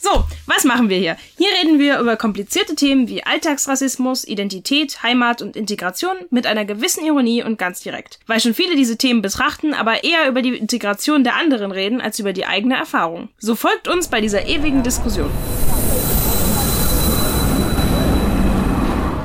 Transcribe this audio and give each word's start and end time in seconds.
So, 0.00 0.24
was 0.46 0.64
machen 0.64 0.88
wir 0.88 0.96
hier? 0.98 1.16
Hier 1.36 1.48
reden 1.60 1.78
wir 1.78 1.98
über 1.98 2.16
komplizierte 2.16 2.74
Themen 2.74 3.08
wie 3.08 3.24
Alltagsrassismus, 3.24 4.24
Identität, 4.24 5.02
Heimat 5.02 5.42
und 5.42 5.56
Integration 5.56 6.16
mit 6.30 6.46
einer 6.46 6.64
gewissen 6.64 7.04
Ironie 7.04 7.42
und 7.42 7.58
ganz 7.58 7.80
direkt. 7.80 8.20
Weil 8.26 8.40
schon 8.40 8.54
viele 8.54 8.76
diese 8.76 8.96
Themen 8.96 9.22
betrachten, 9.22 9.74
aber 9.74 10.04
eher 10.04 10.28
über 10.28 10.42
die 10.42 10.56
Integration 10.56 11.24
der 11.24 11.34
anderen 11.34 11.72
reden 11.72 12.00
als 12.00 12.18
über 12.18 12.32
die 12.32 12.46
eigene 12.46 12.76
Erfahrung. 12.76 13.28
So 13.38 13.56
folgt 13.56 13.88
uns 13.88 14.08
bei 14.08 14.20
dieser 14.20 14.46
ewigen 14.46 14.82
Diskussion. 14.82 15.30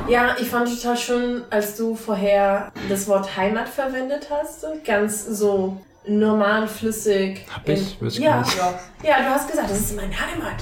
Ja, 0.08 0.36
ich 0.38 0.48
fand 0.48 0.68
total 0.68 0.96
schön, 0.96 1.42
als 1.50 1.76
du 1.76 1.94
vorher 1.94 2.72
das 2.88 3.08
Wort 3.08 3.36
Heimat 3.36 3.68
verwendet 3.68 4.28
hast. 4.30 4.66
Ganz 4.84 5.24
so 5.24 5.78
normal, 6.06 6.66
flüssig. 6.68 7.46
Hab 7.54 7.68
ich? 7.68 8.00
Ich 8.00 8.18
ja, 8.18 8.38
nicht. 8.40 8.56
ja, 8.56 8.74
ja, 9.02 9.18
du 9.22 9.30
hast 9.30 9.48
gesagt, 9.50 9.70
das 9.70 9.80
ist 9.80 9.96
meine 9.96 10.12
Heimat. 10.12 10.56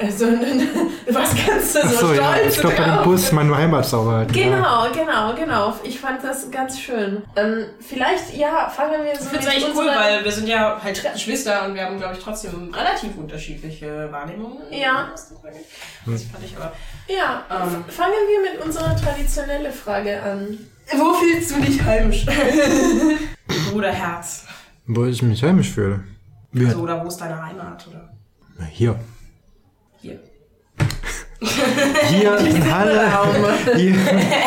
Also, 0.00 0.26
du 1.06 1.12
warst 1.14 1.34
ganz 1.44 1.72
so, 1.72 1.80
Achso, 1.80 2.12
ja. 2.12 2.34
stolz. 2.36 2.54
Ich 2.54 2.60
glaube 2.60 2.76
bei 2.76 2.84
dem. 2.84 3.02
Bus 3.02 3.32
meine 3.32 3.56
Heimatsauber 3.56 4.12
halt. 4.12 4.32
Genau, 4.32 4.86
genau, 4.92 5.34
genau. 5.34 5.74
Ich 5.82 5.98
fand 5.98 6.22
das 6.22 6.48
ganz 6.52 6.78
schön. 6.78 7.22
Ähm, 7.34 7.64
vielleicht, 7.80 8.32
ja, 8.34 8.68
fangen 8.68 9.02
wir 9.04 9.16
so 9.16 9.24
Ich 9.24 9.28
finde 9.30 9.38
es 9.40 9.46
eigentlich 9.48 9.74
cool, 9.74 9.86
weil 9.86 10.24
wir 10.24 10.30
sind 10.30 10.48
ja 10.48 10.80
halt 10.80 11.12
Geschwister 11.14 11.66
und 11.66 11.74
wir 11.74 11.82
haben, 11.84 11.98
glaube 11.98 12.14
ich, 12.16 12.22
trotzdem 12.22 12.72
relativ 12.72 13.16
unterschiedliche 13.16 14.08
Wahrnehmungen. 14.12 14.58
Ja. 14.70 15.08
was 15.10 15.30
das 15.30 16.22
fand 16.22 16.44
ich 16.44 16.56
aber. 16.56 16.72
Ja, 17.08 17.42
Ähm. 17.50 17.84
fangen 17.88 18.12
wir 18.28 18.52
mit 18.52 18.64
unserer 18.64 18.94
traditionellen 18.96 19.72
Frage 19.72 20.22
an. 20.22 20.58
Wo 20.96 21.12
fühlst 21.14 21.50
du 21.50 21.60
dich 21.60 21.82
heimisch? 21.82 22.24
Bruderherz. 23.72 24.44
Wo 24.90 25.04
ich 25.04 25.22
mich 25.22 25.42
heimisch 25.42 25.70
fühle. 25.70 26.00
Ja, 26.54 26.70
So, 26.70 26.80
oder 26.80 27.04
wo 27.04 27.08
ist 27.08 27.18
deine 27.18 27.42
Heimat? 27.42 27.86
Oder 27.88 28.08
hier. 28.70 28.98
hier. 30.00 30.18
Hier 32.08 32.38
in 32.38 32.74
Halle. 32.74 33.06
Hier, 33.76 33.94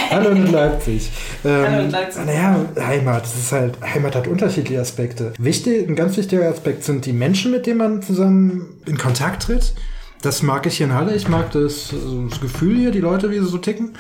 Halle 0.10 0.30
und 0.32 0.48
Leipzig. 0.52 1.12
Ähm, 1.46 1.66
Halle 1.68 1.84
und 1.84 1.92
Leipzig. 1.92 2.26
Naja, 2.26 2.66
Heimat. 2.76 3.22
Das 3.24 3.36
ist 3.36 3.52
halt, 3.52 3.78
Heimat 3.82 4.16
hat 4.16 4.28
unterschiedliche 4.28 4.82
Aspekte. 4.82 5.32
Wichtig, 5.38 5.88
ein 5.88 5.96
ganz 5.96 6.18
wichtiger 6.18 6.50
Aspekt 6.50 6.84
sind 6.84 7.06
die 7.06 7.14
Menschen, 7.14 7.52
mit 7.52 7.68
denen 7.68 7.78
man 7.78 8.02
zusammen 8.02 8.82
in 8.88 8.98
Kontakt 8.98 9.44
tritt. 9.44 9.74
Das 10.22 10.44
mag 10.44 10.68
ich 10.68 10.78
hier 10.78 10.86
in 10.86 10.94
Halle. 10.94 11.16
Ich 11.16 11.28
mag 11.28 11.52
das, 11.52 11.94
also 11.94 12.28
das 12.28 12.40
Gefühl 12.40 12.78
hier, 12.78 12.92
die 12.92 13.00
Leute, 13.00 13.32
wie 13.32 13.40
sie 13.40 13.46
so 13.46 13.58
ticken. 13.58 13.94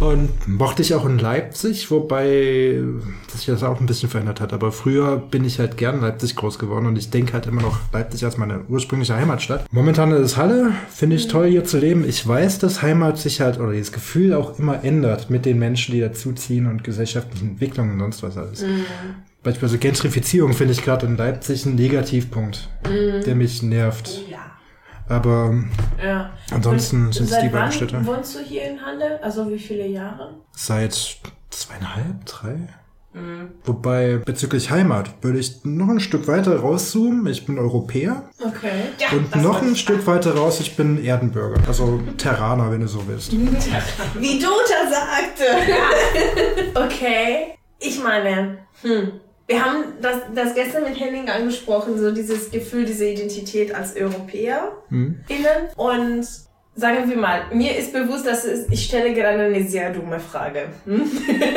Und 0.00 0.30
mochte 0.48 0.82
ich 0.82 0.94
auch 0.94 1.06
in 1.06 1.18
Leipzig, 1.18 1.90
wobei 1.90 2.80
sich 3.28 3.46
das 3.46 3.62
auch 3.62 3.78
ein 3.78 3.86
bisschen 3.86 4.08
verändert 4.08 4.40
hat. 4.40 4.52
Aber 4.52 4.72
früher 4.72 5.16
bin 5.16 5.44
ich 5.44 5.60
halt 5.60 5.76
gern 5.76 5.96
in 5.96 6.00
Leipzig 6.00 6.34
groß 6.34 6.58
geworden 6.58 6.86
und 6.86 6.98
ich 6.98 7.10
denke 7.10 7.34
halt 7.34 7.46
immer 7.46 7.62
noch 7.62 7.78
Leipzig 7.92 8.24
als 8.24 8.36
meine 8.36 8.62
ursprüngliche 8.68 9.14
Heimatstadt. 9.14 9.66
Momentan 9.70 10.10
ist 10.10 10.20
es 10.20 10.36
Halle. 10.36 10.72
Finde 10.90 11.14
ich 11.16 11.28
toll, 11.28 11.48
hier 11.48 11.64
zu 11.64 11.78
leben. 11.78 12.04
Ich 12.08 12.26
weiß, 12.26 12.58
dass 12.58 12.82
Heimat 12.82 13.18
sich 13.18 13.40
halt, 13.40 13.60
oder 13.60 13.72
dieses 13.72 13.92
Gefühl 13.92 14.34
auch 14.34 14.58
immer 14.58 14.82
ändert 14.82 15.30
mit 15.30 15.44
den 15.44 15.60
Menschen, 15.60 15.92
die 15.92 16.00
dazuziehen 16.00 16.66
und 16.66 16.82
gesellschaftlichen 16.82 17.50
Entwicklungen 17.50 17.92
und 17.92 18.00
sonst 18.00 18.22
was 18.24 18.36
alles. 18.36 18.64
Beispielsweise 19.44 19.78
Gentrifizierung 19.78 20.52
finde 20.52 20.72
ich 20.72 20.82
gerade 20.82 21.06
in 21.06 21.16
Leipzig 21.16 21.64
einen 21.64 21.76
Negativpunkt, 21.76 22.68
der 23.24 23.34
mich 23.36 23.62
nervt. 23.62 24.22
Aber 25.08 25.54
Ja. 26.02 26.30
ansonsten 26.50 27.06
Und 27.06 27.14
sind 27.14 27.30
es 27.30 27.38
die 27.40 27.48
beiden 27.48 27.72
Städte. 27.72 28.04
wohnst 28.04 28.34
du 28.34 28.40
hier 28.40 28.70
in 28.70 28.80
Halle? 28.84 29.22
Also 29.22 29.50
wie 29.50 29.58
viele 29.58 29.86
Jahre? 29.86 30.34
Seit 30.52 31.18
zweieinhalb, 31.50 32.24
drei? 32.26 32.68
Wobei 33.64 34.16
bezüglich 34.18 34.70
Heimat 34.70 35.10
würde 35.22 35.38
ich 35.38 35.64
noch 35.64 35.88
ein 35.88 35.98
Stück 35.98 36.28
weiter 36.28 36.56
rauszoomen. 36.60 37.26
Ich 37.26 37.46
bin 37.46 37.58
Europäer. 37.58 38.28
Okay. 38.38 38.70
ja 38.98 39.08
Und 39.16 39.42
noch 39.42 39.62
ein 39.62 39.76
Stück 39.76 40.06
weiter 40.06 40.36
raus, 40.36 40.60
ich 40.60 40.76
bin 40.76 41.02
Erdenbürger. 41.02 41.60
Also 41.66 42.00
Terraner, 42.16 42.70
wenn 42.70 42.80
du 42.82 42.86
so 42.88 43.02
willst. 43.08 43.32
Wie 43.32 44.38
Dota 44.38 44.88
sagte. 44.90 45.44
okay. 46.74 47.54
Ich 47.80 48.02
meine, 48.02 48.58
hm. 48.82 49.12
Wir 49.48 49.64
haben 49.64 49.84
das, 50.02 50.16
das 50.34 50.54
gestern 50.54 50.84
mit 50.84 51.00
Henning 51.00 51.28
angesprochen, 51.30 51.98
so 51.98 52.10
dieses 52.12 52.50
Gefühl, 52.50 52.84
diese 52.84 53.06
Identität 53.06 53.74
als 53.74 53.96
Europäer 53.96 54.72
Hm? 54.90 55.20
innen. 55.26 55.68
Und 55.74 56.26
sagen 56.74 57.08
wir 57.08 57.16
mal, 57.16 57.40
mir 57.52 57.74
ist 57.76 57.94
bewusst, 57.94 58.26
dass 58.26 58.44
es, 58.44 58.68
ich 58.70 58.84
stelle 58.84 59.14
gerade 59.14 59.44
eine 59.44 59.66
sehr 59.66 59.90
dumme 59.90 60.20
Frage. 60.20 60.68
Hm? 60.84 61.10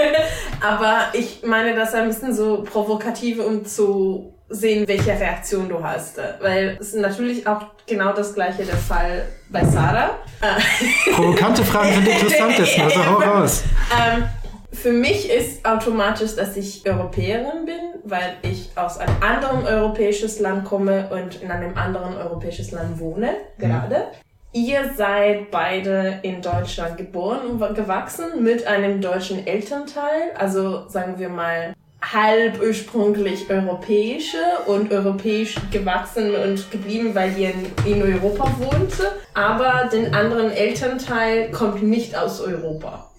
Aber 0.61 1.09
ich 1.11 1.43
meine 1.45 1.75
das 1.75 1.93
ein 1.93 2.07
bisschen 2.07 2.33
so 2.33 2.63
provokativ, 2.63 3.39
um 3.39 3.65
zu 3.65 4.33
sehen, 4.47 4.87
welche 4.87 5.11
Reaktion 5.11 5.67
du 5.67 5.83
hast. 5.83 6.17
Weil 6.39 6.77
es 6.79 6.93
ist 6.93 7.01
natürlich 7.01 7.45
auch 7.45 7.65
genau 7.87 8.13
das 8.13 8.33
gleiche 8.33 8.63
der 8.63 8.77
Fall 8.77 9.27
bei 9.49 9.65
Sarah. 9.65 10.11
Provokante 11.13 11.63
Fragen 11.65 11.93
sind 11.93 12.07
interessant, 12.07 12.57
Essen, 12.57 12.83
also 12.83 13.05
hau 13.05 13.15
raus. 13.17 13.63
Ähm, 13.91 14.23
für 14.71 14.91
mich 14.91 15.29
ist 15.29 15.65
automatisch, 15.65 16.35
dass 16.35 16.55
ich 16.57 16.87
Europäerin 16.87 17.65
bin, 17.65 18.01
weil 18.03 18.37
ich 18.41 18.69
aus 18.75 18.97
einem 18.97 19.15
anderen 19.21 19.65
europäisches 19.65 20.39
Land 20.39 20.65
komme 20.65 21.09
und 21.11 21.41
in 21.41 21.51
einem 21.51 21.77
anderen 21.77 22.15
europäisches 22.15 22.71
Land 22.71 22.99
wohne, 22.99 23.35
gerade. 23.57 24.07
Ihr 24.53 24.91
seid 24.95 25.51
beide 25.51 26.19
in 26.23 26.41
Deutschland 26.41 26.97
geboren 26.97 27.51
und 27.51 27.75
gewachsen 27.75 28.43
mit 28.43 28.67
einem 28.67 28.99
deutschen 28.99 29.45
Elternteil, 29.47 30.31
also 30.37 30.89
sagen 30.89 31.19
wir 31.19 31.29
mal 31.29 31.73
halb 32.01 32.59
ursprünglich 32.61 33.49
europäische 33.49 34.41
und 34.65 34.91
europäisch 34.91 35.55
gewachsen 35.71 36.33
und 36.35 36.71
geblieben, 36.71 37.13
weil 37.13 37.37
ihr 37.37 37.51
in, 37.51 37.93
in 37.93 38.01
Europa 38.01 38.51
wohnte, 38.57 39.11
aber 39.33 39.87
den 39.91 40.13
anderen 40.13 40.51
Elternteil 40.51 41.51
kommt 41.51 41.83
nicht 41.83 42.17
aus 42.17 42.41
Europa. 42.41 43.10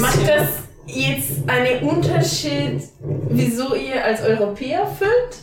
Macht 0.00 0.28
das 0.28 0.48
jetzt 0.86 1.48
einen 1.48 1.88
Unterschied, 1.88 2.82
wieso 3.28 3.74
ihr 3.74 4.04
als 4.04 4.22
Europäer 4.22 4.86
fühlt? 4.86 5.38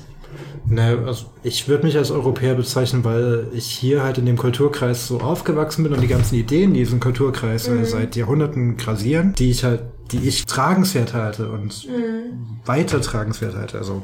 Ne, 0.68 1.04
also 1.06 1.26
ich 1.44 1.68
würde 1.68 1.86
mich 1.86 1.98
als 1.98 2.12
Europäer 2.12 2.56
bezeichnen, 2.56 3.04
weil 3.04 3.48
ich 3.54 3.66
hier 3.66 4.04
halt 4.04 4.18
in 4.18 4.26
dem 4.26 4.38
Kulturkreis 4.38 5.08
so 5.08 5.20
aufgewachsen 5.20 5.84
bin 5.84 5.94
und 5.94 6.02
die 6.02 6.08
ganzen 6.08 6.36
Ideen, 6.36 6.74
die 6.74 6.80
diesen 6.80 7.02
Kulturkreis 7.02 7.68
äh, 7.68 7.84
seit 7.84 8.16
Jahrhunderten 8.16 8.78
grasieren, 8.78 9.34
die 9.34 9.52
ich 9.52 9.66
halt, 9.66 9.82
die 10.12 10.28
ich 10.28 10.46
tragenswert 10.46 11.14
halte 11.14 11.52
und 11.52 11.88
weiter 12.66 13.02
tragenswert 13.02 13.56
halte. 13.56 13.80
Also 13.80 14.04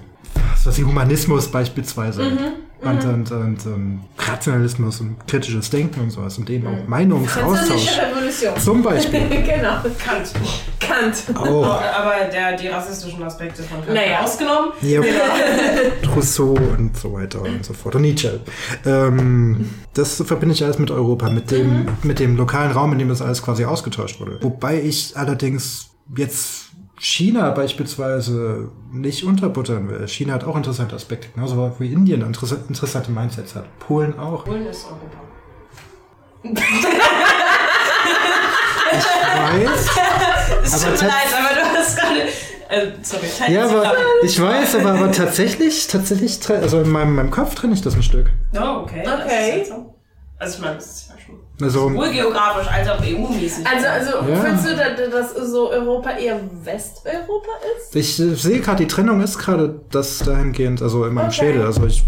was 0.65 0.77
wie 0.77 0.83
Humanismus 0.83 1.47
beispielsweise. 1.47 2.23
Und, 2.79 3.03
und, 3.05 3.31
und, 3.31 3.65
und 3.65 3.99
Rationalismus 4.19 5.01
und 5.01 5.27
kritisches 5.27 5.69
Denken 5.71 5.99
und 6.01 6.11
sowas 6.11 6.37
und 6.37 6.47
eben 6.49 6.67
auch 6.67 6.87
Meinungsaustausch. 6.87 7.57
Französische 7.57 8.01
Revolution. 8.01 8.57
Zum 8.59 8.83
Beispiel. 8.83 9.19
genau. 9.29 9.77
Kant. 9.97 10.31
Kant. 10.79 11.23
Auch. 11.35 11.81
Aber 11.81 12.13
der, 12.31 12.55
die 12.55 12.67
rassistischen 12.67 13.23
Aspekte 13.23 13.63
von 13.63 13.83
Kant 13.83 13.95
Naja. 13.95 14.19
ausgenommen. 14.21 14.73
Ja, 14.81 15.01
Rousseau 16.15 16.53
und 16.77 16.95
so 16.95 17.13
weiter 17.13 17.41
und 17.41 17.65
so 17.65 17.73
fort. 17.73 17.95
Und 17.95 18.03
Nietzsche. 18.03 18.39
Ähm, 18.85 19.69
das 19.95 20.21
verbinde 20.23 20.53
ich 20.53 20.63
alles 20.63 20.77
mit 20.77 20.91
Europa, 20.91 21.31
mit 21.31 21.49
dem, 21.49 21.87
mit 22.03 22.19
dem 22.19 22.37
lokalen 22.37 22.71
Raum, 22.71 22.91
in 22.93 22.99
dem 22.99 23.09
das 23.09 23.23
alles 23.23 23.41
quasi 23.41 23.65
ausgetauscht 23.65 24.19
wurde. 24.19 24.37
Wobei 24.41 24.79
ich 24.81 25.17
allerdings 25.17 25.89
jetzt 26.15 26.66
China 26.99 27.51
beispielsweise 27.51 28.69
nicht 28.91 29.23
unterbuttern 29.23 29.89
will. 29.89 30.07
China 30.07 30.33
hat 30.33 30.43
auch 30.45 30.55
interessante 30.55 30.95
Aspekte, 30.95 31.27
genauso 31.33 31.75
wie 31.79 31.91
Indien 31.91 32.23
interessa- 32.23 32.67
interessante 32.67 33.11
Mindsets 33.11 33.55
hat. 33.55 33.65
Polen 33.79 34.17
auch. 34.17 34.45
Polen 34.45 34.65
ist 34.65 34.85
Europa. 34.85 35.17
Ich 38.91 39.05
weiß. 39.05 39.89
Es 40.63 40.73
Aber 40.85 40.93
tut 40.93 41.01
mir 41.01 41.07
leid, 41.07 41.27
aber 41.37 41.55
du 41.55 41.77
hast 41.77 41.97
gerade. 41.97 42.21
Äh, 42.69 42.91
sorry. 43.01 43.27
Ja, 43.53 43.65
aber 43.65 43.93
ich 44.23 44.41
weiß, 44.41 44.75
aber, 44.75 44.91
aber 44.91 45.11
tatsächlich, 45.11 45.87
tatsächlich, 45.87 46.37
also 46.49 46.81
in 46.81 46.89
meinem, 46.89 47.15
meinem 47.15 47.31
Kopf 47.31 47.55
trenne 47.55 47.73
ich 47.73 47.81
das 47.81 47.95
ein 47.95 48.03
Stück. 48.03 48.29
Oh, 48.55 48.81
okay. 48.81 49.03
Das 49.05 49.21
Okay. 49.25 49.65
Also 50.39 50.55
ich 50.57 50.61
meine, 50.61 50.75
das 50.75 50.85
ist 50.85 51.09
ja 51.09 51.15
schon 51.19 51.35
Also, 51.65 51.89
sowohl 51.89 52.09
geografisch 52.11 52.67
als 52.71 52.87
auch 52.89 53.01
EU-mäßig. 53.01 53.65
Also, 53.65 53.87
also 53.87 54.29
Ja. 54.29 54.35
fühlst 54.35 54.65
du, 54.67 54.75
da- 54.75 55.07
dass 55.19 55.33
so 55.51 55.71
Europa 55.71 56.11
eher 56.11 56.39
Westeuropa 56.63 57.49
ist? 57.77 57.95
Ich 57.95 58.19
äh, 58.19 58.35
sehe 58.35 58.59
gerade, 58.59 58.77
die 58.83 58.87
Trennung 58.87 59.21
ist 59.21 59.39
gerade 59.39 59.79
das 59.91 60.19
dahingehend, 60.19 60.81
also 60.83 61.05
in 61.05 61.13
meinem 61.15 61.27
Okay. 61.29 61.35
Schädel. 61.35 61.63
Also 61.65 61.85
ich 61.87 62.03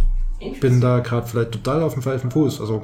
bin 0.61 0.79
da 0.79 0.99
gerade 0.99 1.25
vielleicht 1.27 1.51
total 1.51 1.81
auf 1.81 1.93
dem 1.95 2.03
falschen 2.03 2.29
Fuß. 2.31 2.61
Also 2.61 2.83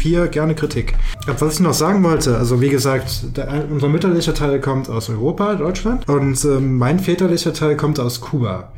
hier 0.00 0.28
gerne 0.28 0.54
Kritik. 0.54 0.94
Was 1.38 1.54
ich 1.54 1.60
noch 1.60 1.72
sagen 1.72 2.04
wollte, 2.04 2.36
also 2.36 2.60
wie 2.60 2.68
gesagt, 2.68 3.36
der, 3.36 3.64
unser 3.70 3.88
mütterlicher 3.88 4.34
Teil 4.34 4.60
kommt 4.60 4.90
aus 4.90 5.08
Europa, 5.08 5.54
Deutschland, 5.54 6.06
und 6.08 6.44
ähm, 6.44 6.76
mein 6.76 7.00
väterlicher 7.00 7.54
Teil 7.54 7.76
kommt 7.78 7.98
aus 7.98 8.20
Kuba. 8.20 8.70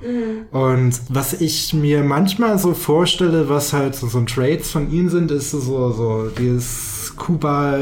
Und 0.51 1.01
was 1.09 1.41
ich 1.41 1.75
mir 1.75 2.03
manchmal 2.03 2.59
so 2.59 2.75
vorstelle, 2.75 3.49
was 3.49 3.73
halt 3.73 3.95
so, 3.95 4.07
so 4.07 4.19
ein 4.19 4.27
Trades 4.27 4.71
von 4.71 4.91
ihnen 4.91 5.09
sind, 5.09 5.31
ist 5.31 5.51
so, 5.51 5.59
so 5.93 6.29
dieses 6.39 7.15
Kuba 7.17 7.79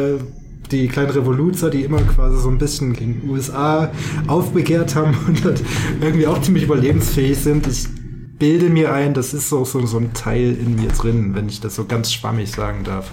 die 0.71 0.89
kleinen 0.89 1.11
Revoluzer, 1.11 1.71
die 1.71 1.83
immer 1.83 2.01
quasi 2.03 2.41
so 2.41 2.49
ein 2.49 2.59
bisschen 2.59 2.95
gegen 2.95 3.21
die 3.21 3.29
USA 3.29 3.91
aufbegehrt 4.27 4.95
haben 4.95 5.17
und 5.27 5.45
halt 5.45 5.63
irgendwie 6.01 6.27
auch 6.27 6.41
ziemlich 6.41 6.65
überlebensfähig 6.65 7.39
sind. 7.39 7.67
Ich 7.67 7.87
bilde 8.39 8.69
mir 8.69 8.93
ein, 8.93 9.15
das 9.15 9.35
ist 9.35 9.53
auch 9.53 9.67
so, 9.67 9.85
so 9.87 9.99
ein 9.99 10.13
Teil 10.13 10.57
in 10.59 10.77
mir 10.77 10.89
drin, 10.89 11.35
wenn 11.35 11.49
ich 11.49 11.61
das 11.61 11.77
so 11.77 11.85
ganz 11.85 12.13
schwammig 12.13 12.51
sagen 12.51 12.83
darf. 12.85 13.11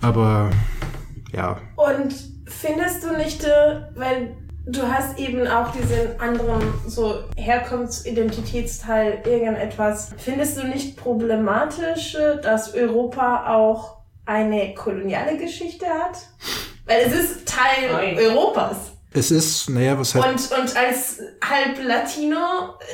Aber 0.00 0.50
ja, 1.34 1.58
Und 1.76 2.14
findest 2.46 3.04
du 3.04 3.16
nicht, 3.16 3.44
äh, 3.44 3.80
weil 3.94 4.36
du 4.66 4.82
hast 4.82 5.18
eben 5.18 5.46
auch 5.46 5.70
diesen 5.72 6.20
anderen 6.20 6.74
so 6.86 7.24
Herkunftsidentitätsteil 7.36 9.22
irgendetwas, 9.24 10.10
findest 10.18 10.58
du 10.58 10.66
nicht 10.66 10.96
problematisch, 10.96 12.14
äh, 12.16 12.40
dass 12.40 12.74
Europa 12.74 13.54
auch 13.54 13.98
eine 14.26 14.74
koloniale 14.74 15.38
Geschichte 15.38 15.86
hat? 15.86 16.18
Weil 16.84 17.02
es 17.06 17.14
ist 17.14 17.48
Teil 17.48 17.92
Nein. 17.92 18.16
Europas. 18.18 18.95
Es 19.16 19.30
ist, 19.30 19.70
naja, 19.70 19.98
was 19.98 20.14
halt, 20.14 20.26
Und, 20.26 20.34
und 20.34 20.76
als 20.76 21.18
halb 21.42 21.82
Latino, 21.82 22.36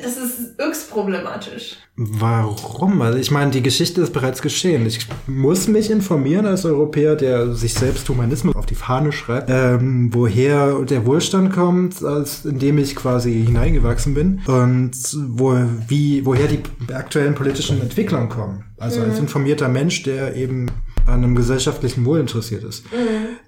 das 0.03 0.17
ist 0.17 0.57
höchst 0.59 0.91
problematisch. 0.91 1.77
warum? 1.97 3.03
Also 3.03 3.19
ich 3.19 3.31
meine, 3.31 3.51
die 3.51 3.63
Geschichte 3.63 4.01
ist 4.01 4.13
bereits 4.13 4.41
geschehen. 4.41 4.87
Ich 4.87 5.07
muss 5.27 5.67
mich 5.69 5.91
informieren 5.91 6.47
als 6.47 6.65
Europäer, 6.65 7.17
der 7.17 7.55
sich 7.55 7.75
selbst 7.75 8.09
Humanismus 8.09 8.55
auf 8.55 8.67
die 8.67 8.75
Fahne 8.75 9.13
schreibt, 9.13 9.51
ähm, 9.51 10.11
woher 10.13 10.81
der 10.85 11.05
Wohlstand 11.07 11.53
kommt, 11.53 12.03
als 12.05 12.45
indem 12.45 12.79
ich 12.79 12.95
quasi 12.95 13.45
hineingewachsen 13.45 14.15
bin 14.15 14.43
und 14.47 14.93
wo, 15.29 15.57
wie, 15.89 16.25
woher 16.25 16.47
die 16.47 16.63
aktuellen 16.95 17.35
politischen 17.35 17.81
Entwicklungen 17.81 18.29
kommen. 18.29 18.65
Also 18.79 19.01
als 19.01 19.19
informierter 19.19 19.69
Mensch, 19.69 20.03
der 20.03 20.35
eben 20.37 20.67
an 21.07 21.15
einem 21.15 21.35
gesellschaftlichen 21.35 22.05
Wohl 22.05 22.21
interessiert 22.21 22.65
ist. 22.65 22.85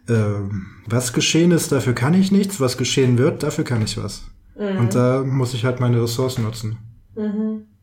Ähm, 0.09 0.67
was 0.87 1.12
geschehen 1.12 1.51
ist, 1.51 1.73
dafür 1.73 1.95
kann 1.95 2.15
ich 2.15 2.31
nichts. 2.31 2.61
Was 2.61 2.77
geschehen 2.77 3.19
wird, 3.19 3.43
dafür 3.43 3.65
kann 3.65 3.83
ich 3.83 3.97
was. 3.97 4.25
Und 4.56 4.95
da 4.95 5.25
muss 5.25 5.55
ich 5.55 5.65
halt 5.65 5.81
meine 5.81 6.03
Ressourcen 6.03 6.45
nutzen. 6.45 6.79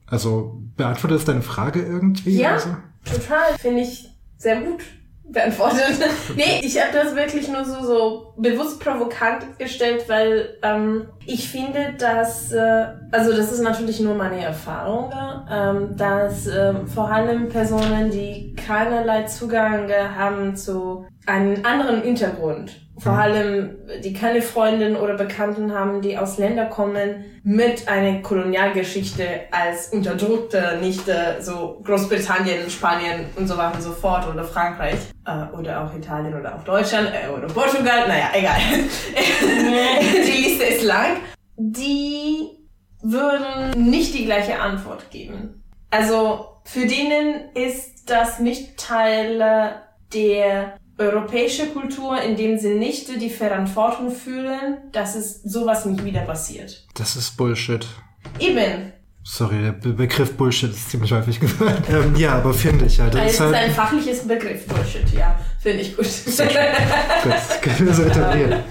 Also 0.07 0.61
beantwortet 0.77 1.19
das 1.19 1.25
deine 1.25 1.41
Frage 1.41 1.81
irgendwie? 1.81 2.37
Ja. 2.37 2.53
Also? 2.53 2.75
Total, 3.05 3.57
finde 3.59 3.81
ich 3.81 4.09
sehr 4.37 4.61
gut 4.61 4.81
beantwortet. 5.31 5.99
nee, 6.35 6.61
ich 6.61 6.79
habe 6.81 6.93
das 6.93 7.15
wirklich 7.15 7.47
nur 7.47 7.63
so, 7.65 7.83
so 7.83 8.33
bewusst 8.37 8.79
provokant 8.79 9.57
gestellt, 9.57 10.05
weil 10.07 10.57
ähm, 10.61 11.07
ich 11.25 11.49
finde, 11.49 11.93
dass, 11.97 12.51
äh, 12.51 12.85
also 13.11 13.35
das 13.35 13.51
ist 13.51 13.61
natürlich 13.61 13.99
nur 13.99 14.15
meine 14.15 14.43
Erfahrung, 14.43 15.11
ähm, 15.49 15.95
dass 15.97 16.47
ähm, 16.47 16.87
vor 16.87 17.11
allem 17.11 17.49
Personen, 17.49 18.11
die 18.11 18.55
keinerlei 18.55 19.23
Zugang 19.23 19.89
haben 19.91 20.55
zu 20.55 21.05
einem 21.25 21.65
anderen 21.65 22.01
Hintergrund, 22.01 22.81
vor 23.01 23.13
allem 23.13 23.77
die 24.03 24.13
keine 24.13 24.41
Freundinnen 24.41 24.95
oder 24.95 25.15
Bekannten 25.15 25.73
haben, 25.73 26.01
die 26.01 26.17
aus 26.17 26.37
Ländern 26.37 26.69
kommen 26.69 27.25
mit 27.43 27.87
einer 27.87 28.21
Kolonialgeschichte 28.21 29.25
als 29.49 29.87
unterdrückte, 29.89 30.77
nicht 30.79 31.07
äh, 31.07 31.41
so 31.41 31.81
Großbritannien, 31.83 32.69
Spanien 32.69 33.25
und 33.35 33.47
so 33.47 33.57
weiter 33.57 33.75
und 33.75 33.81
so 33.81 33.91
fort 33.91 34.27
oder 34.31 34.43
Frankreich 34.43 34.99
äh, 35.25 35.57
oder 35.57 35.83
auch 35.83 35.97
Italien 35.97 36.39
oder 36.39 36.55
auch 36.55 36.63
Deutschland 36.63 37.09
äh, 37.09 37.29
oder 37.29 37.47
Portugal, 37.47 38.07
naja, 38.07 38.29
egal. 38.33 38.59
die 40.25 40.43
Liste 40.43 40.65
ist 40.65 40.83
lang. 40.83 41.17
Die 41.57 42.49
würden 43.01 43.89
nicht 43.89 44.13
die 44.13 44.25
gleiche 44.25 44.59
Antwort 44.59 45.09
geben. 45.09 45.63
Also 45.89 46.45
für 46.65 46.85
denen 46.85 47.51
ist 47.55 48.09
das 48.09 48.39
nicht 48.39 48.77
Teil 48.77 49.81
der 50.13 50.77
europäische 51.01 51.67
Kultur, 51.67 52.21
in 52.21 52.35
dem 52.35 52.57
sie 52.57 52.75
nicht 52.75 53.07
die 53.21 53.29
Verantwortung 53.29 54.11
fühlen, 54.11 54.77
dass 54.91 55.15
es 55.15 55.41
sowas 55.43 55.85
nicht 55.85 56.03
wieder 56.05 56.21
passiert. 56.21 56.85
Das 56.93 57.15
ist 57.15 57.35
Bullshit. 57.37 57.85
Eben. 58.39 58.93
Sorry, 59.23 59.61
der 59.61 59.71
Be 59.73 59.89
Begriff 59.93 60.35
Bullshit 60.35 60.71
ist 60.71 60.89
ziemlich 60.89 61.11
häufig 61.11 61.39
gesagt. 61.39 61.89
ähm, 61.89 62.15
ja, 62.15 62.33
aber 62.35 62.53
finde 62.53 62.85
ich 62.85 62.99
halt. 62.99 63.15
Also 63.15 63.23
Das 63.23 63.33
es 63.33 63.39
ist 63.39 63.45
ist 63.45 63.55
halt 63.55 63.55
ein 63.69 63.71
fachliches 63.71 64.27
Begriff, 64.27 64.65
Bullshit, 64.67 65.13
ja. 65.13 65.39
Finde 65.59 65.81
ich 65.81 65.95
gut. 65.95 66.05
gut, 66.05 67.61
können 67.61 67.87
wir 67.87 67.93
so 67.93 68.03
etablieren. 68.03 68.63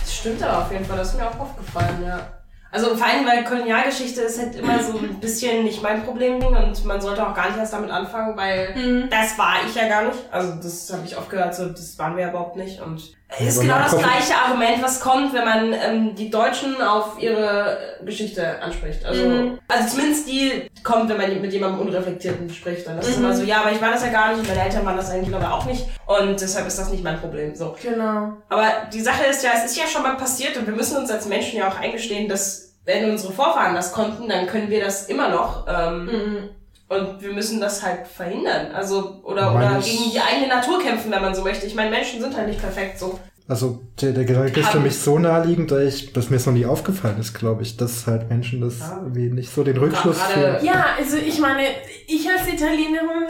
Das 0.00 0.16
stimmt 0.16 0.42
aber 0.42 0.64
auf 0.64 0.72
jeden 0.72 0.84
Fall, 0.84 0.96
das 0.98 1.10
ist 1.12 1.16
mir 1.18 1.28
auch 1.28 1.38
aufgefallen, 1.38 2.02
ja. 2.04 2.39
Also 2.72 2.94
vor 2.94 3.06
allem, 3.06 3.26
weil 3.26 3.42
Kolonialgeschichte 3.44 4.20
ist 4.22 4.38
halt 4.38 4.54
immer 4.54 4.80
so 4.82 4.96
ein 4.98 5.18
bisschen 5.20 5.64
nicht 5.64 5.82
mein 5.82 6.04
Problemding 6.04 6.54
und 6.54 6.84
man 6.84 7.00
sollte 7.00 7.26
auch 7.26 7.34
gar 7.34 7.48
nicht 7.48 7.58
erst 7.58 7.72
damit 7.72 7.90
anfangen, 7.90 8.36
weil 8.36 8.74
Mhm. 8.76 9.10
das 9.10 9.36
war 9.38 9.54
ich 9.66 9.74
ja 9.74 9.88
gar 9.88 10.04
nicht. 10.04 10.18
Also 10.30 10.54
das 10.54 10.92
habe 10.92 11.02
ich 11.04 11.16
oft 11.16 11.28
gehört, 11.30 11.54
so 11.54 11.66
das 11.68 11.98
waren 11.98 12.16
wir 12.16 12.28
überhaupt 12.28 12.56
nicht 12.56 12.80
und 12.80 13.16
ist 13.38 13.58
aber 13.58 13.66
genau 13.66 13.78
das 13.78 13.96
gleiche 13.96 14.34
Argument, 14.34 14.82
was 14.82 15.00
kommt, 15.00 15.32
wenn 15.34 15.44
man 15.44 15.72
ähm, 15.72 16.14
die 16.14 16.30
Deutschen 16.30 16.80
auf 16.82 17.18
ihre 17.20 17.78
Geschichte 18.04 18.60
anspricht. 18.60 19.04
Also, 19.04 19.22
Mhm. 19.24 19.58
also 19.68 19.88
zumindest 19.88 20.28
die 20.28 20.68
kommt, 20.82 21.08
wenn 21.10 21.16
man 21.16 21.40
mit 21.40 21.52
jemandem 21.52 21.80
Unreflektierten 21.86 22.50
spricht. 22.50 22.86
Dann 22.86 22.98
ist 22.98 23.08
es 23.08 23.16
Mhm. 23.18 23.24
immer 23.24 23.34
so, 23.34 23.42
ja, 23.44 23.60
aber 23.60 23.72
ich 23.72 23.80
war 23.80 23.90
das 23.92 24.02
ja 24.04 24.10
gar 24.10 24.34
nicht, 24.34 24.48
meine 24.48 24.62
Eltern 24.62 24.84
waren 24.84 24.96
das 24.96 25.10
eigentlich 25.10 25.34
aber 25.34 25.52
auch 25.54 25.64
nicht 25.64 25.86
und 26.06 26.40
deshalb 26.40 26.66
ist 26.66 26.78
das 26.78 26.90
nicht 26.90 27.04
mein 27.04 27.20
Problem. 27.20 27.54
So. 27.54 27.76
Genau. 27.82 28.32
Aber 28.48 28.66
die 28.92 29.00
Sache 29.00 29.24
ist 29.30 29.44
ja, 29.44 29.50
es 29.56 29.64
ist 29.70 29.76
ja 29.76 29.86
schon 29.86 30.02
mal 30.02 30.16
passiert 30.16 30.56
und 30.56 30.66
wir 30.66 30.74
müssen 30.74 30.96
uns 30.96 31.10
als 31.10 31.26
Menschen 31.26 31.58
ja 31.58 31.68
auch 31.68 31.78
eingestehen, 31.78 32.28
dass 32.28 32.74
wenn 32.84 33.10
unsere 33.10 33.32
Vorfahren 33.32 33.74
das 33.74 33.92
konnten, 33.92 34.28
dann 34.28 34.46
können 34.46 34.70
wir 34.70 34.82
das 34.82 35.06
immer 35.06 35.28
noch. 35.28 35.66
Ähm, 35.68 36.06
Mhm. 36.06 36.48
Und 36.90 37.22
wir 37.22 37.32
müssen 37.32 37.60
das 37.60 37.82
halt 37.84 38.06
verhindern. 38.06 38.72
Also, 38.74 39.20
oder, 39.22 39.54
oder 39.54 39.80
gegen 39.80 40.10
die 40.12 40.18
eigene 40.20 40.48
Natur 40.48 40.82
kämpfen, 40.82 41.10
wenn 41.12 41.22
man 41.22 41.34
so 41.34 41.42
möchte. 41.44 41.64
Ich 41.64 41.74
meine, 41.76 41.88
Menschen 41.90 42.20
sind 42.20 42.36
halt 42.36 42.48
nicht 42.48 42.60
perfekt 42.60 42.98
so. 42.98 43.18
Also 43.46 43.80
der, 44.00 44.12
der 44.12 44.24
Gedanke 44.24 44.58
ist 44.60 44.68
für 44.70 44.80
mich 44.80 44.98
so 44.98 45.18
naheliegend, 45.18 45.70
dass, 45.70 45.82
ich, 45.82 46.12
dass 46.12 46.30
mir 46.30 46.36
es 46.36 46.46
noch 46.46 46.52
nie 46.52 46.66
aufgefallen 46.66 47.18
ist, 47.18 47.32
glaube 47.34 47.62
ich, 47.62 47.76
dass 47.76 48.06
halt 48.08 48.28
Menschen 48.28 48.60
das 48.60 48.80
Ja. 48.80 48.98
irgendwie 49.02 49.28
nicht 49.30 49.52
so 49.54 49.62
den 49.64 49.76
Rückschluss 49.76 50.20
für. 50.20 50.60
Ja, 50.62 50.86
also 50.98 51.16
ich 51.16 51.38
meine, 51.38 51.62
ich 52.08 52.28
als 52.28 52.46
Italienerin 52.52 53.26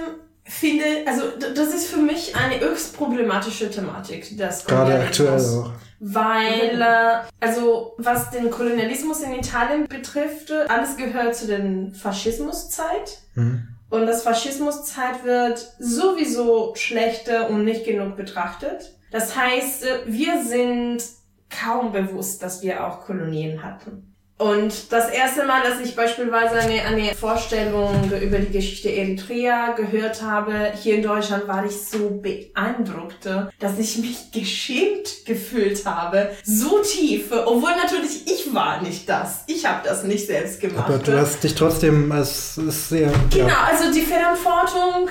finde, 0.50 0.84
also 1.06 1.22
das 1.38 1.72
ist 1.74 1.86
für 1.86 2.00
mich 2.00 2.34
eine 2.34 2.60
höchst 2.60 2.96
problematische 2.96 3.70
Thematik, 3.70 4.36
das 4.36 4.64
Gerade 4.64 4.94
aktuell 4.94 5.28
Kolonialismus. 5.28 5.66
auch. 5.66 5.72
Weil, 6.00 6.80
äh, 6.80 7.44
also 7.44 7.94
was 7.98 8.30
den 8.30 8.50
Kolonialismus 8.50 9.20
in 9.20 9.34
Italien 9.34 9.86
betrifft, 9.86 10.50
alles 10.68 10.96
gehört 10.96 11.36
zu 11.36 11.46
den 11.46 11.94
Faschismuszeit. 11.94 13.18
Mhm. 13.34 13.68
Und 13.90 14.06
das 14.06 14.22
Faschismuszeit 14.22 15.24
wird 15.24 15.74
sowieso 15.78 16.74
schlechter 16.74 17.50
und 17.50 17.64
nicht 17.64 17.84
genug 17.84 18.16
betrachtet. 18.16 18.96
Das 19.10 19.36
heißt, 19.36 19.84
äh, 19.84 19.98
wir 20.06 20.42
sind 20.42 21.02
kaum 21.50 21.92
bewusst, 21.92 22.42
dass 22.42 22.62
wir 22.62 22.86
auch 22.86 23.00
Kolonien 23.00 23.62
hatten. 23.62 24.09
Und 24.40 24.90
das 24.90 25.10
erste 25.10 25.44
Mal, 25.44 25.62
dass 25.62 25.86
ich 25.86 25.94
beispielsweise 25.94 26.54
eine, 26.54 26.80
eine 26.86 27.14
Vorstellung 27.14 28.10
über 28.22 28.38
die 28.38 28.50
Geschichte 28.50 28.88
Eritrea 28.88 29.72
gehört 29.72 30.22
habe, 30.22 30.72
hier 30.80 30.94
in 30.94 31.02
Deutschland 31.02 31.46
war 31.46 31.66
ich 31.66 31.78
so 31.78 32.22
beeindruckt, 32.22 33.28
dass 33.58 33.78
ich 33.78 33.98
mich 33.98 34.32
geschämt 34.32 35.26
gefühlt 35.26 35.84
habe. 35.84 36.30
So 36.42 36.78
tief, 36.78 37.30
obwohl 37.30 37.72
natürlich 37.72 38.26
ich 38.26 38.54
war 38.54 38.80
nicht 38.80 39.06
das. 39.10 39.44
Ich 39.46 39.66
habe 39.66 39.86
das 39.86 40.04
nicht 40.04 40.26
selbst 40.26 40.58
gemacht. 40.58 40.88
Aber 40.88 40.96
du 40.96 41.18
hast 41.18 41.44
dich 41.44 41.54
trotzdem 41.54 42.10
als 42.10 42.54
sehr. 42.54 43.12
Genau, 43.30 43.46
Ja, 43.46 43.68
also 43.70 43.92
die 43.92 44.00
Verantwortung 44.00 45.10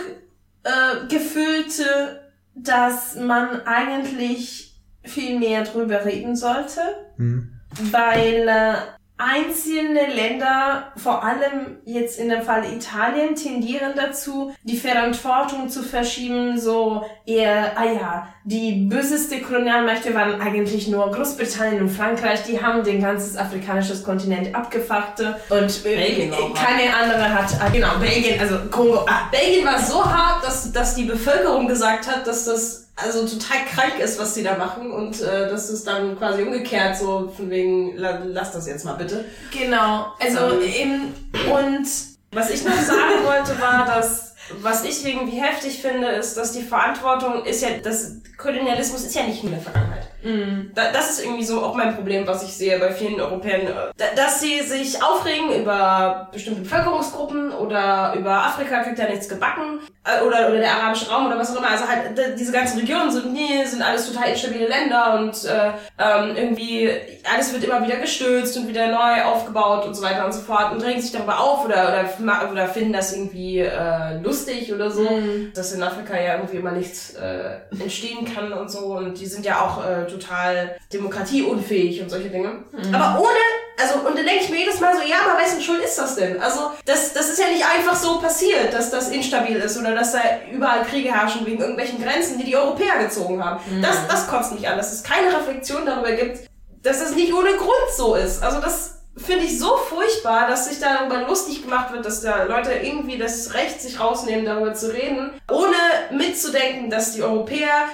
äh, 0.63 1.07
gefühlt, 1.07 1.79
äh, 1.79 2.15
dass 2.55 3.15
man 3.15 3.61
eigentlich 3.67 4.81
viel 5.03 5.37
mehr 5.37 5.65
drüber 5.65 6.03
reden 6.03 6.35
sollte, 6.35 6.81
hm. 7.17 7.59
weil 7.91 8.47
äh, 8.47 8.73
einzelne 9.19 10.07
Länder, 10.07 10.93
vor 10.95 11.23
allem 11.23 11.77
jetzt 11.83 12.17
in 12.17 12.29
dem 12.29 12.41
Fall 12.41 12.63
Italien, 12.73 13.35
tendieren 13.35 13.91
dazu, 13.95 14.53
die 14.63 14.77
Verantwortung 14.77 15.69
zu 15.69 15.83
verschieben, 15.83 16.57
so 16.57 17.05
eher, 17.25 17.77
ah 17.77 17.85
ja, 17.85 18.27
die 18.45 18.87
böseste 18.87 19.41
Kolonialmächte 19.41 20.15
waren 20.15 20.39
eigentlich 20.39 20.87
nur 20.87 21.11
Großbritannien 21.11 21.81
und 21.81 21.89
Frankreich, 21.89 22.43
die 22.43 22.63
haben 22.63 22.83
den 22.83 23.01
ganzen 23.01 23.37
afrikanischen 23.37 24.01
Kontinent 24.03 24.55
abgefuckt 24.55 25.19
und 25.49 25.85
äh, 25.85 25.95
Belgien 25.95 26.33
auch, 26.33 26.53
keine 26.53 26.95
andere 26.95 27.33
hat, 27.33 27.51
ah, 27.59 27.67
genau, 27.69 27.97
Belgien, 27.99 28.39
also 28.39 28.55
Kongo, 28.71 29.05
ah, 29.05 29.29
Belgien 29.29 29.65
war 29.65 29.79
so 29.79 30.03
hart, 30.03 30.45
dass, 30.45 30.71
dass 30.71 30.95
die 30.95 31.03
Bevölkerung 31.03 31.67
gesagt 31.67 32.07
hat, 32.09 32.25
dass 32.25 32.45
das 32.45 32.88
also 33.03 33.25
total 33.27 33.65
krank 33.65 33.99
ist, 33.99 34.19
was 34.19 34.33
die 34.33 34.43
da 34.43 34.57
machen 34.57 34.91
und 34.91 35.21
äh, 35.21 35.49
das 35.49 35.69
ist 35.69 35.87
dann 35.87 36.17
quasi 36.17 36.43
umgekehrt, 36.43 36.97
so 36.97 37.31
von 37.35 37.49
wegen, 37.49 37.95
la, 37.97 38.21
lass 38.25 38.51
das 38.51 38.67
jetzt 38.67 38.85
mal 38.85 38.93
bitte. 38.93 39.25
Genau, 39.51 40.07
also 40.19 40.59
Ähm. 40.61 40.73
eben, 40.73 41.31
und 41.51 41.87
Was 42.31 42.49
ich 42.51 42.63
noch 42.63 42.73
sagen 42.73 43.23
wollte, 43.25 43.59
war, 43.59 43.85
dass 43.85 44.29
was 44.61 44.83
ich 44.83 45.05
irgendwie 45.05 45.39
heftig 45.39 45.79
finde, 45.81 46.07
ist, 46.07 46.35
dass 46.35 46.51
die 46.53 46.63
Verantwortung 46.63 47.45
ist 47.45 47.61
ja, 47.61 47.69
das 47.83 48.13
Kolonialismus 48.37 49.03
ist 49.03 49.13
ja 49.15 49.23
nicht 49.23 49.43
nur 49.43 49.53
in 49.53 49.59
der 49.59 49.63
Vergangenheit. 49.63 49.98
Mhm. 50.23 50.71
Da, 50.75 50.91
das 50.91 51.11
ist 51.11 51.23
irgendwie 51.23 51.43
so 51.43 51.61
auch 51.61 51.75
mein 51.75 51.95
Problem, 51.95 52.27
was 52.27 52.43
ich 52.43 52.53
sehe 52.53 52.77
bei 52.79 52.91
vielen 52.91 53.19
Europäern, 53.19 53.73
da, 53.97 54.05
dass 54.15 54.41
sie 54.41 54.61
sich 54.61 55.01
aufregen 55.01 55.53
über 55.53 56.29
bestimmte 56.31 56.61
Bevölkerungsgruppen 56.61 57.51
oder 57.51 58.13
über 58.17 58.45
Afrika 58.45 58.83
kriegt 58.83 58.99
ja 58.99 59.07
nichts 59.07 59.29
gebacken 59.29 59.79
äh, 60.03 60.23
oder, 60.23 60.49
oder 60.49 60.57
der 60.57 60.71
arabische 60.71 61.09
Raum 61.09 61.27
oder 61.27 61.37
was 61.37 61.53
auch 61.53 61.59
immer. 61.59 61.71
Also 61.71 61.87
halt 61.87 62.17
diese 62.37 62.51
ganzen 62.51 62.79
Regionen 62.79 63.11
sind 63.11 63.33
nee, 63.33 63.63
sind 63.65 63.81
alles 63.81 64.11
total 64.11 64.29
instabile 64.29 64.67
Länder 64.67 65.19
und 65.19 65.45
äh, 65.45 65.71
ähm, 65.97 66.35
irgendwie 66.35 66.89
alles 67.31 67.53
wird 67.53 67.63
immer 67.63 67.83
wieder 67.85 67.97
gestürzt 67.97 68.57
und 68.57 68.67
wieder 68.67 68.87
neu 68.87 69.23
aufgebaut 69.23 69.85
und 69.85 69.95
so 69.95 70.03
weiter 70.03 70.25
und 70.25 70.33
so 70.33 70.41
fort 70.41 70.71
und 70.71 70.83
regen 70.83 71.01
sich 71.01 71.11
darüber 71.11 71.39
auf 71.39 71.65
oder 71.65 72.05
oder, 72.19 72.51
oder 72.51 72.67
finden 72.67 72.93
das 72.93 73.13
irgendwie 73.13 73.59
äh, 73.59 74.19
lustig 74.21 74.73
oder 74.73 74.91
so, 74.91 75.07
dass 75.53 75.71
in 75.71 75.83
Afrika 75.83 76.19
ja 76.19 76.35
irgendwie 76.35 76.57
immer 76.57 76.71
nichts 76.71 77.13
äh, 77.15 77.59
entstehen 77.79 78.25
kann 78.33 78.51
und 78.53 78.69
so 78.69 78.97
und 78.97 79.19
die 79.19 79.25
sind 79.25 79.45
ja 79.45 79.61
auch 79.61 79.85
äh, 79.85 80.08
total 80.09 80.77
demokratieunfähig 80.91 82.01
und 82.01 82.09
solche 82.09 82.29
Dinge. 82.29 82.63
Aber 82.91 83.19
ohne, 83.19 83.37
also 83.81 83.99
und 84.07 84.17
dann 84.17 84.25
denke 84.25 84.43
ich 84.43 84.49
mir 84.49 84.59
jedes 84.59 84.79
Mal 84.79 84.95
so, 84.95 85.01
ja, 85.01 85.17
aber 85.27 85.41
wessen 85.41 85.61
Schuld 85.61 85.83
ist 85.83 85.97
das 85.97 86.15
denn? 86.15 86.41
Also 86.41 86.71
das, 86.85 87.13
das 87.13 87.29
ist 87.29 87.39
ja 87.39 87.47
nicht 87.47 87.65
einfach 87.65 87.95
so 87.95 88.19
passiert, 88.19 88.73
dass 88.73 88.91
das 88.91 89.09
instabil 89.09 89.57
ist 89.57 89.77
oder 89.77 89.95
dass 89.95 90.11
da 90.13 90.19
überall 90.51 90.83
Kriege 90.83 91.13
herrschen 91.13 91.45
wegen 91.45 91.59
irgendwelchen 91.59 92.03
Grenzen, 92.03 92.37
die 92.37 92.45
die 92.45 92.55
Europäer 92.55 93.03
gezogen 93.03 93.43
haben. 93.43 93.61
Das, 93.81 94.07
das 94.07 94.27
kotzt 94.27 94.53
mich 94.53 94.67
an, 94.67 94.77
dass 94.77 94.91
es 94.91 95.03
keine 95.03 95.35
Reflexion 95.35 95.85
darüber 95.85 96.11
gibt, 96.11 96.49
dass 96.83 97.01
es 97.01 97.15
nicht 97.15 97.33
ohne 97.33 97.51
Grund 97.51 97.89
so 97.95 98.15
ist. 98.15 98.43
Also 98.43 98.59
das 98.61 98.99
finde 99.17 99.45
ich 99.45 99.59
so 99.59 99.75
furchtbar, 99.77 100.47
dass 100.47 100.67
sich 100.67 100.79
darüber 100.79 101.27
lustig 101.27 101.63
gemacht 101.63 101.91
wird, 101.91 102.05
dass 102.05 102.21
da 102.21 102.43
Leute 102.43 102.71
irgendwie 102.71 103.17
das 103.17 103.53
Recht 103.53 103.81
sich 103.81 103.99
rausnehmen, 103.99 104.45
darüber 104.45 104.73
zu 104.73 104.93
reden, 104.93 105.31
ohne 105.51 105.75
mitzudenken, 106.11 106.89
dass 106.89 107.13
die 107.13 107.23
Europäer 107.23 107.85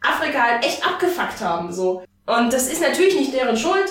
Afrika 0.00 0.38
halt 0.40 0.64
echt 0.64 0.84
abgefuckt 0.86 1.40
haben, 1.40 1.72
so. 1.72 2.02
Und 2.26 2.52
das 2.52 2.66
ist 2.68 2.80
natürlich 2.82 3.18
nicht 3.18 3.32
deren 3.34 3.56
Schuld, 3.56 3.86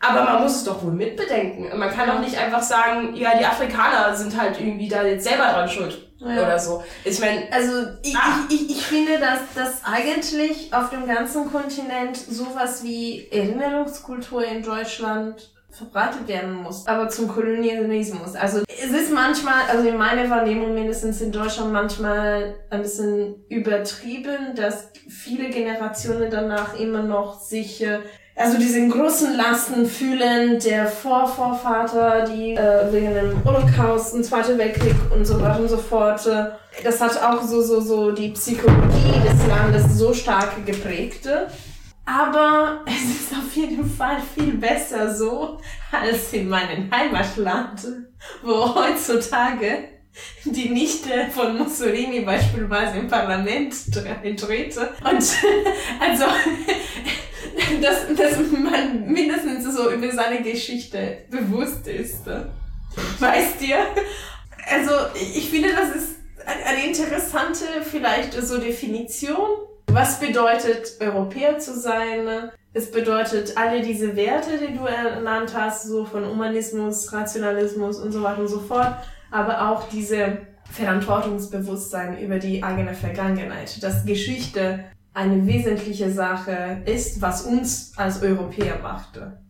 aber 0.00 0.22
man 0.24 0.42
muss 0.42 0.56
es 0.56 0.64
doch 0.64 0.82
wohl 0.82 0.92
mitbedenken. 0.92 1.76
Man 1.78 1.90
kann 1.90 2.08
doch 2.08 2.20
nicht 2.20 2.36
einfach 2.38 2.62
sagen, 2.62 3.14
ja, 3.14 3.36
die 3.36 3.44
Afrikaner 3.44 4.14
sind 4.14 4.40
halt 4.40 4.58
irgendwie 4.60 4.88
da 4.88 5.02
jetzt 5.02 5.24
selber 5.24 5.44
dran 5.44 5.68
schuld. 5.68 6.06
Ja. 6.18 6.42
Oder 6.42 6.58
so. 6.58 6.84
Ich 7.04 7.18
meine, 7.18 7.50
Also 7.50 7.72
ich, 8.02 8.14
Ah. 8.14 8.40
ich, 8.50 8.60
ich, 8.70 8.70
ich 8.76 8.86
finde, 8.86 9.18
dass, 9.18 9.40
dass 9.54 9.84
eigentlich 9.84 10.72
auf 10.72 10.90
dem 10.90 11.06
ganzen 11.06 11.50
Kontinent 11.50 12.16
sowas 12.16 12.82
wie 12.84 13.26
Erinnerungskultur 13.30 14.44
in 14.44 14.62
Deutschland 14.62 15.50
verbreitet 15.70 16.26
werden 16.26 16.54
muss, 16.62 16.86
aber 16.86 17.08
zum 17.08 17.28
Kolonialismus. 17.28 18.34
Also 18.34 18.62
es 18.68 18.90
ist 18.90 19.12
manchmal, 19.12 19.62
also 19.70 19.88
in 19.88 19.96
meiner 19.96 20.28
Wahrnehmung 20.28 20.74
mindestens 20.74 21.20
in 21.20 21.32
Deutschland 21.32 21.72
manchmal 21.72 22.54
ein 22.70 22.82
bisschen 22.82 23.36
übertrieben, 23.48 24.54
dass 24.56 24.90
viele 25.08 25.48
Generationen 25.50 26.30
danach 26.30 26.78
immer 26.78 27.02
noch 27.02 27.40
sich 27.40 27.82
äh, 27.84 28.00
also 28.36 28.56
diesen 28.56 28.90
großen 28.90 29.36
Lasten 29.36 29.84
fühlen 29.84 30.58
der 30.60 30.86
Vorvorvater, 30.86 32.24
die 32.24 32.54
äh, 32.54 32.90
wegen 32.90 33.14
dem 33.14 33.44
Holocaust, 33.44 34.14
und 34.14 34.24
Zweiter 34.24 34.56
Weltkrieg 34.56 34.94
und 35.14 35.26
so 35.26 35.38
weiter 35.42 35.60
und 35.60 35.68
so 35.68 35.76
fort. 35.76 36.26
Das 36.82 37.00
hat 37.00 37.22
auch 37.22 37.42
so 37.42 37.60
so 37.60 37.80
so 37.80 38.12
die 38.12 38.30
Psychologie 38.30 39.20
des 39.28 39.46
Landes 39.46 39.98
so 39.98 40.14
stark 40.14 40.64
geprägt. 40.64 41.28
Aber 42.12 42.84
es 42.86 43.04
ist 43.04 43.32
auf 43.32 43.54
jeden 43.54 43.88
Fall 43.88 44.20
viel 44.34 44.54
besser 44.54 45.14
so 45.14 45.60
als 45.92 46.32
in 46.32 46.48
meinem 46.48 46.90
Heimatland, 46.90 47.86
wo 48.42 48.74
heutzutage 48.74 49.84
die 50.44 50.70
Nichte 50.70 51.28
von 51.32 51.56
Mussolini 51.56 52.20
beispielsweise 52.22 52.98
im 52.98 53.06
Parlament 53.06 53.74
trete. 53.92 54.92
Und 55.04 55.36
also, 56.00 56.24
dass, 57.80 58.16
dass 58.16 58.38
man 58.50 59.06
mindestens 59.06 59.72
so 59.72 59.92
über 59.92 60.10
seine 60.10 60.42
Geschichte 60.42 61.26
bewusst 61.30 61.86
ist. 61.86 62.26
Weißt 63.20 63.62
ihr? 63.62 63.86
Also, 64.68 64.90
ich 65.14 65.48
finde, 65.48 65.72
das 65.72 65.94
ist 65.94 66.16
eine 66.66 66.86
interessante, 66.86 67.64
vielleicht 67.88 68.32
so 68.34 68.58
Definition. 68.58 69.69
Was 69.86 70.20
bedeutet, 70.20 70.96
Europäer 71.00 71.58
zu 71.58 71.78
sein? 71.78 72.50
Es 72.72 72.90
bedeutet 72.90 73.56
alle 73.56 73.82
diese 73.82 74.14
Werte, 74.14 74.58
die 74.58 74.76
du 74.76 74.84
ernannt 74.84 75.54
hast, 75.56 75.88
so 75.88 76.04
von 76.04 76.24
Humanismus, 76.24 77.12
Rationalismus 77.12 77.98
und 77.98 78.12
so 78.12 78.22
weiter 78.22 78.40
und 78.40 78.48
so 78.48 78.60
fort, 78.60 78.94
aber 79.32 79.70
auch 79.70 79.88
diese 79.88 80.38
Verantwortungsbewusstsein 80.70 82.18
über 82.20 82.38
die 82.38 82.62
eigene 82.62 82.94
Vergangenheit, 82.94 83.82
dass 83.82 84.04
Geschichte 84.04 84.84
eine 85.12 85.44
wesentliche 85.46 86.10
Sache 86.12 86.82
ist, 86.84 87.20
was 87.20 87.42
uns 87.42 87.92
als 87.96 88.22
Europäer 88.22 88.78
machte. 88.78 89.40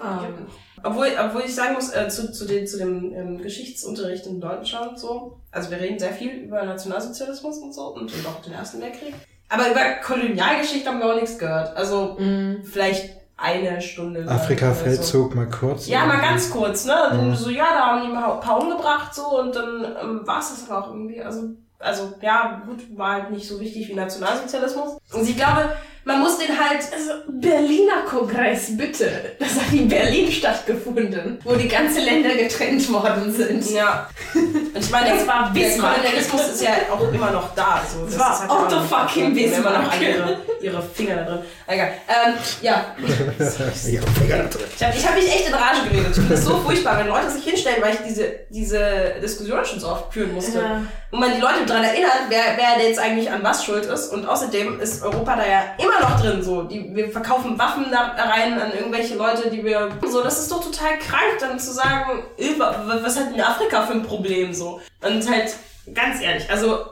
Ähm, 0.00 0.46
Obwohl, 0.84 1.08
obwohl 1.20 1.42
ich 1.42 1.54
sagen 1.54 1.74
muss, 1.74 1.92
äh, 1.92 2.08
zu, 2.08 2.30
zu, 2.30 2.46
den, 2.46 2.66
zu 2.68 2.78
dem 2.78 3.12
ähm, 3.12 3.38
Geschichtsunterricht 3.38 4.26
in 4.26 4.40
Deutschland 4.40 4.96
so, 4.96 5.40
also 5.50 5.72
wir 5.72 5.80
reden 5.80 5.98
sehr 5.98 6.12
viel 6.12 6.30
über 6.30 6.62
Nationalsozialismus 6.64 7.58
und 7.58 7.74
so 7.74 7.94
und 7.94 8.12
auch 8.24 8.40
den 8.42 8.52
Ersten 8.52 8.80
Weltkrieg. 8.80 9.14
Aber 9.48 9.70
über 9.70 9.80
Kolonialgeschichte 10.04 10.88
haben 10.88 10.98
wir 10.98 11.06
auch 11.06 11.14
nichts 11.14 11.38
gehört. 11.38 11.76
Also 11.76 12.16
mh. 12.18 12.56
vielleicht 12.64 13.18
eine 13.38 13.80
Stunde. 13.80 14.22
lang 14.22 14.34
Afrika-Feldzug 14.34 15.34
mal 15.34 15.48
kurz. 15.48 15.86
So. 15.86 15.92
Ja, 15.92 16.00
mal 16.00 16.14
irgendwie. 16.14 16.28
ganz 16.28 16.50
kurz, 16.50 16.84
ne? 16.84 16.94
Mhm. 17.12 17.34
So, 17.36 17.50
ja, 17.50 17.66
da 17.72 17.86
haben 17.86 18.02
die 18.02 18.12
mal 18.12 18.32
ein 18.32 18.40
paar 18.40 18.60
umgebracht 18.60 19.14
so 19.14 19.40
und 19.40 19.54
dann 19.54 19.84
ähm, 20.02 20.26
war 20.26 20.40
es 20.40 20.50
das 20.50 20.68
aber 20.68 20.84
auch 20.84 20.88
irgendwie. 20.88 21.22
Also, 21.22 21.50
also 21.78 22.12
ja, 22.20 22.62
gut, 22.66 22.84
war 22.98 23.12
halt 23.12 23.30
nicht 23.30 23.46
so 23.46 23.60
wichtig 23.60 23.88
wie 23.88 23.94
Nationalsozialismus. 23.94 24.98
Und 25.12 25.28
ich 25.28 25.36
glaube, 25.36 25.70
man 26.04 26.20
muss 26.20 26.38
den 26.38 26.48
halt. 26.48 26.80
Also, 26.92 27.12
Berliner 27.28 28.02
Kongress, 28.08 28.76
bitte. 28.76 29.08
Das 29.38 29.54
hat 29.54 29.72
in 29.72 29.88
Berlin 29.88 30.32
stattgefunden, 30.32 31.38
wo 31.44 31.54
die 31.54 31.68
ganzen 31.68 32.02
Länder 32.04 32.34
getrennt 32.34 32.92
worden 32.92 33.32
sind. 33.32 33.70
Ja. 33.70 34.08
Und 34.54 34.76
ich 34.84 34.90
meine, 34.90 35.10
Das 35.10 35.26
war 35.26 35.50
der 35.52 35.60
Bismarck. 35.60 35.94
Kolonialismus 35.96 36.40
ist 36.48 36.62
ja 36.62 36.70
auch 36.92 37.12
immer 37.12 37.30
noch 37.30 37.54
da. 37.54 37.82
So. 37.92 38.04
Das 38.06 38.18
war 38.18 38.38
halt 38.40 38.50
immer 38.50 38.70
noch- 38.70 38.84
fucking 38.88 39.24
haben 39.26 39.36
immer 39.36 39.70
noch 39.70 39.90
Bismarck. 39.90 40.00
ihre, 40.02 40.36
ihre 40.60 40.82
Finger 40.82 41.16
da 41.16 41.24
drin. 41.24 41.38
Egal. 41.66 41.92
Ähm, 42.08 42.34
ja. 42.62 42.84
Ja, 43.38 44.00
Finger 44.18 44.38
da 44.38 44.44
drin. 44.44 44.64
Ich 44.76 44.84
habe 44.84 44.96
ich 44.96 45.06
hab 45.06 45.14
mich 45.14 45.26
echt 45.28 45.48
in 45.48 45.54
Rage 45.54 45.88
geredet. 45.88 46.08
Ich 46.10 46.14
finde 46.16 46.34
es 46.34 46.44
so 46.44 46.58
furchtbar, 46.58 46.98
wenn 46.98 47.08
Leute 47.08 47.30
sich 47.30 47.44
hinstellen, 47.44 47.82
weil 47.82 47.94
ich 47.94 48.00
diese, 48.06 48.24
diese 48.50 49.14
Diskussion 49.22 49.64
schon 49.64 49.80
so 49.80 49.88
oft 49.88 50.12
führen 50.12 50.34
musste. 50.34 50.58
Ja. 50.58 50.82
Und 51.10 51.20
man 51.20 51.34
die 51.34 51.40
Leute 51.40 51.64
daran 51.66 51.84
erinnert, 51.84 52.12
wer, 52.28 52.42
wer 52.56 52.86
jetzt 52.86 52.98
eigentlich 52.98 53.30
an 53.30 53.42
was 53.42 53.64
schuld 53.64 53.86
ist. 53.86 54.12
Und 54.12 54.26
außerdem 54.26 54.78
ist 54.80 55.02
Europa 55.02 55.36
da 55.36 55.46
ja 55.46 55.62
immer 55.78 56.00
noch 56.00 56.20
drin. 56.20 56.42
So, 56.42 56.62
die, 56.64 56.94
wir 56.94 57.10
verkaufen 57.10 57.58
Waffen 57.58 57.86
da 57.90 58.14
rein 58.22 58.60
an 58.60 58.72
irgendwelche 58.76 59.14
Leute, 59.14 59.48
die 59.50 59.64
wir. 59.64 59.88
So, 60.06 60.22
das 60.22 60.40
ist 60.40 60.50
doch 60.52 60.62
total 60.62 60.98
krank, 60.98 61.38
dann 61.40 61.58
zu 61.58 61.72
sagen, 61.72 62.22
äh, 62.38 62.58
wa- 62.58 62.74
wa- 62.84 62.98
was 63.02 63.16
hat 63.18 63.32
denn 63.34 63.40
Afrika 63.40 63.82
für 63.82 63.94
ein 63.94 64.02
Problem 64.02 64.37
so? 64.54 64.80
Und 65.02 65.30
halt, 65.30 65.54
ganz 65.94 66.20
ehrlich, 66.22 66.48
also, 66.50 66.86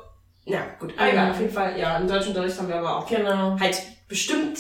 ja, 0.45 0.67
gut, 0.79 0.93
aber 0.97 1.11
egal, 1.11 1.31
auf 1.33 1.41
jeden 1.41 1.53
Fall, 1.53 1.79
ja, 1.79 1.97
im 1.99 2.07
deutschen 2.09 2.29
Unterricht 2.29 2.59
haben 2.59 2.69
wir 2.69 2.77
aber 2.77 2.99
auch 2.99 3.09
Genau. 3.09 3.59
halt 3.59 3.83
bestimmt 4.09 4.59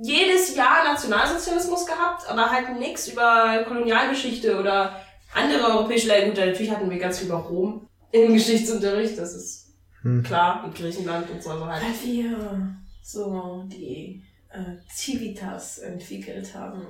jedes 0.00 0.54
Jahr 0.54 0.84
Nationalsozialismus 0.84 1.84
gehabt, 1.84 2.28
aber 2.28 2.50
halt 2.50 2.78
nichts 2.78 3.08
über 3.08 3.64
Kolonialgeschichte 3.66 4.58
oder 4.58 5.00
andere 5.34 5.64
europäische 5.72 6.06
Länder. 6.08 6.26
Gut, 6.28 6.36
natürlich 6.46 6.70
hatten 6.70 6.90
wir 6.90 6.98
ganz 6.98 7.18
viel 7.18 7.26
über 7.28 7.38
Rom 7.38 7.88
im 8.12 8.32
Geschichtsunterricht, 8.34 9.18
das 9.18 9.34
ist 9.34 9.64
Hm. 10.02 10.22
klar, 10.22 10.62
und 10.64 10.74
Griechenland 10.76 11.28
und 11.28 11.42
so 11.42 11.50
also 11.50 11.66
halt. 11.66 11.82
Weil 11.82 12.02
wir 12.12 12.76
so 13.02 13.64
die 13.66 14.22
äh, 14.50 14.76
Civitas 14.94 15.78
entwickelt 15.78 16.54
haben. 16.54 16.86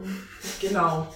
Genau. 0.60 1.08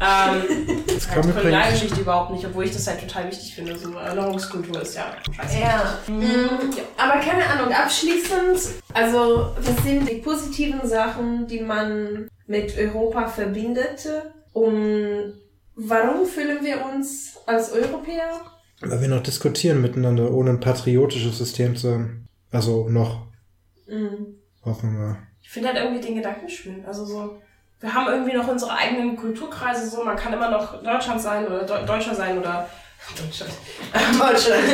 Ähm, 0.00 0.84
Jetzt 0.86 1.08
halt 1.08 1.14
kam 1.14 1.30
übrigens, 1.30 1.34
Kolonialgeschichte 1.36 2.00
überhaupt 2.00 2.30
nicht, 2.32 2.46
obwohl 2.46 2.64
ich 2.64 2.72
das 2.72 2.86
halt 2.86 3.00
total 3.00 3.26
wichtig 3.28 3.54
finde. 3.54 3.76
So 3.78 3.92
Erinnerungskultur 3.94 4.80
ist 4.82 4.94
ja 4.96 5.12
scheiße. 5.34 5.58
Ja. 5.60 5.98
Mhm. 6.08 6.70
Aber 6.96 7.20
keine 7.20 7.44
Ahnung, 7.46 7.72
abschließend, 7.72 8.60
also 8.94 9.52
was 9.60 9.84
sind 9.84 10.08
die 10.08 10.16
positiven 10.16 10.86
Sachen, 10.88 11.46
die 11.46 11.60
man 11.60 12.28
mit 12.46 12.76
Europa 12.78 13.26
verbindet? 13.28 14.06
Und 14.52 15.34
warum 15.74 16.26
fühlen 16.26 16.64
wir 16.64 16.84
uns 16.84 17.36
als 17.46 17.72
Europäer? 17.72 18.40
weil 18.80 19.00
wir 19.00 19.08
noch 19.08 19.24
diskutieren 19.24 19.82
miteinander, 19.82 20.30
ohne 20.32 20.50
ein 20.50 20.60
patriotisches 20.60 21.36
System 21.38 21.74
zu 21.74 21.92
haben. 21.94 22.28
Also 22.52 22.88
noch, 22.88 23.26
Mhm. 23.88 24.36
hoffen 24.64 24.96
wir. 24.96 25.16
Ich 25.42 25.50
finde 25.50 25.70
halt 25.70 25.78
irgendwie 25.78 26.00
den 26.06 26.14
Gedanken 26.14 26.48
schön. 26.48 26.84
Also 26.86 27.04
so, 27.04 27.40
wir 27.80 27.94
haben 27.94 28.08
irgendwie 28.08 28.36
noch 28.36 28.48
unsere 28.48 28.72
eigenen 28.72 29.16
Kulturkreise, 29.16 29.88
so, 29.88 30.02
man 30.04 30.16
kann 30.16 30.32
immer 30.32 30.50
noch 30.50 30.82
Deutschland 30.82 31.20
sein 31.20 31.46
oder 31.46 31.62
Deu 31.64 31.84
Deutscher 31.86 32.14
sein 32.14 32.38
oder 32.38 32.68
Deutschland. 33.16 33.52
Deutschland. 34.18 34.64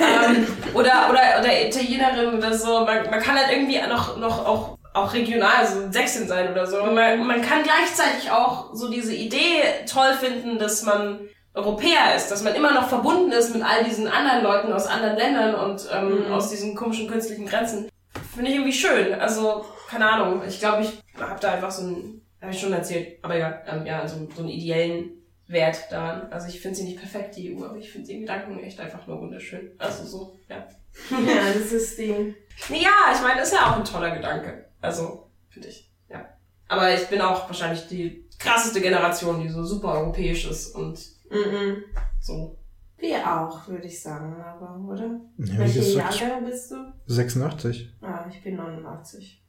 ähm, 0.00 0.46
oder, 0.74 1.08
oder, 1.10 1.20
oder 1.40 1.66
Italienerin 1.66 2.34
oder 2.36 2.52
so. 2.52 2.80
Man, 2.84 3.08
man 3.10 3.20
kann 3.20 3.36
halt 3.36 3.50
irgendwie 3.50 3.78
noch, 3.88 4.16
noch 4.18 4.44
auch, 4.44 4.76
auch 4.92 5.12
regional, 5.12 5.66
so 5.66 5.80
ein 5.82 5.92
Sächsin 5.92 6.26
sein 6.26 6.50
oder 6.50 6.66
so. 6.66 6.82
Und 6.82 6.94
man, 6.94 7.24
man 7.26 7.40
kann 7.40 7.62
gleichzeitig 7.62 8.30
auch 8.30 8.74
so 8.74 8.90
diese 8.90 9.14
Idee 9.14 9.62
toll 9.90 10.12
finden, 10.20 10.58
dass 10.58 10.82
man 10.82 11.20
Europäer 11.54 12.14
ist, 12.16 12.28
dass 12.30 12.42
man 12.42 12.54
immer 12.54 12.72
noch 12.72 12.88
verbunden 12.88 13.32
ist 13.32 13.54
mit 13.54 13.64
all 13.64 13.82
diesen 13.84 14.06
anderen 14.08 14.42
Leuten 14.42 14.72
aus 14.72 14.86
anderen 14.86 15.16
Ländern 15.16 15.54
und 15.54 15.88
ähm, 15.92 16.26
Mhm. 16.26 16.32
aus 16.32 16.50
diesen 16.50 16.74
komischen 16.74 17.08
künstlichen 17.08 17.46
Grenzen. 17.46 17.88
Finde 18.34 18.50
ich 18.50 18.56
irgendwie 18.56 18.72
schön. 18.72 19.14
Also, 19.18 19.64
keine 19.88 20.08
Ahnung. 20.10 20.42
Ich 20.46 20.58
glaube, 20.60 20.82
ich 20.82 21.00
habe 21.20 21.40
da 21.40 21.52
einfach 21.52 21.70
so 21.70 21.82
einen, 21.82 22.22
habe 22.40 22.52
ich 22.52 22.60
schon 22.60 22.72
erzählt, 22.72 23.18
aber 23.22 23.36
egal, 23.36 23.62
ähm, 23.66 23.86
ja, 23.86 24.06
so, 24.06 24.28
so 24.34 24.40
einen 24.42 24.48
ideellen 24.50 25.10
Wert 25.46 25.90
daran. 25.90 26.30
Also 26.32 26.48
ich 26.48 26.60
finde 26.60 26.76
sie 26.76 26.84
nicht 26.84 26.98
perfekt, 26.98 27.36
die 27.36 27.54
EU, 27.56 27.64
aber 27.64 27.76
ich 27.76 27.90
finde 27.90 28.06
den 28.08 28.20
Gedanken 28.20 28.58
echt 28.60 28.78
einfach 28.80 29.06
nur 29.06 29.20
wunderschön. 29.20 29.72
Also 29.78 30.04
so, 30.04 30.38
ja. 30.48 30.66
Ja, 31.10 31.52
das 31.52 31.72
ist 31.72 31.98
die. 31.98 32.34
Ja, 32.70 33.12
ich 33.14 33.22
meine, 33.22 33.42
ist 33.42 33.52
ja 33.52 33.70
auch 33.72 33.76
ein 33.78 33.84
toller 33.84 34.10
Gedanke. 34.14 34.66
Also, 34.80 35.30
finde 35.48 35.68
ich, 35.68 35.90
ja. 36.08 36.28
Aber 36.68 36.92
ich 36.92 37.06
bin 37.08 37.20
auch 37.20 37.46
wahrscheinlich 37.48 37.86
die 37.88 38.28
krasseste 38.38 38.80
Generation, 38.80 39.40
die 39.40 39.48
so 39.48 39.64
super 39.64 39.94
europäisch 39.94 40.48
ist 40.50 40.74
und 40.74 40.98
Mhm. 41.30 41.84
so. 42.20 42.58
Wir 42.96 43.18
auch, 43.18 43.68
würde 43.68 43.86
ich 43.86 44.02
sagen, 44.02 44.40
aber, 44.42 44.76
oder? 44.88 45.20
Ja, 45.36 45.54
wie 45.54 45.58
Welche 45.58 45.80
Jahrgang 45.98 46.44
bist 46.44 46.70
du? 46.72 46.76
86. 47.06 47.94
Ah, 48.00 48.24
ich 48.28 48.42
bin 48.42 48.56
89. 48.56 49.44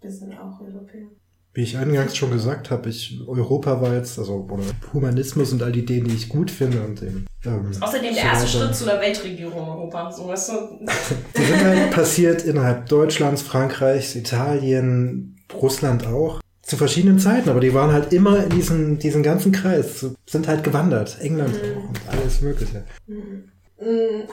Wir 0.00 0.10
sind 0.10 0.36
auch 0.36 0.60
Europäer. 0.60 1.06
Wie 1.58 1.64
ich 1.64 1.76
eingangs 1.76 2.16
schon 2.16 2.30
gesagt 2.30 2.70
habe, 2.70 2.88
ich 2.88 3.20
Europa 3.26 3.80
war 3.80 3.92
jetzt, 3.92 4.16
also 4.16 4.46
oder 4.48 4.62
Humanismus 4.92 5.52
und 5.52 5.60
all 5.60 5.72
die 5.72 5.80
Ideen, 5.80 6.06
die 6.06 6.14
ich 6.14 6.28
gut 6.28 6.52
finde 6.52 6.80
und 6.82 7.02
eben. 7.02 7.26
Ähm, 7.44 7.72
Außerdem 7.80 8.14
der 8.14 8.22
erste. 8.22 8.46
Schritt 8.46 8.76
zu 8.76 8.88
einer 8.88 9.00
Weltregierung 9.00 9.68
Europa. 9.68 10.08
So, 10.12 10.28
weißt 10.28 10.50
du? 10.50 10.86
Die 11.36 11.42
sind 11.42 11.64
halt 11.64 11.90
passiert 11.90 12.44
innerhalb 12.44 12.88
Deutschlands, 12.88 13.42
Frankreichs, 13.42 14.14
Italien, 14.14 15.36
Russland 15.52 16.06
auch. 16.06 16.40
Zu 16.62 16.76
verschiedenen 16.76 17.18
Zeiten, 17.18 17.48
aber 17.48 17.58
die 17.58 17.74
waren 17.74 17.90
halt 17.90 18.12
immer 18.12 18.44
in 18.44 18.50
diesem, 18.50 19.00
diesen 19.00 19.24
ganzen 19.24 19.50
Kreis, 19.50 20.06
sind 20.26 20.46
halt 20.46 20.62
gewandert. 20.62 21.18
England 21.20 21.56
auch 21.56 21.88
und 21.88 22.00
alles 22.06 22.40
Mögliche. 22.40 22.84
Mhm. 23.08 23.50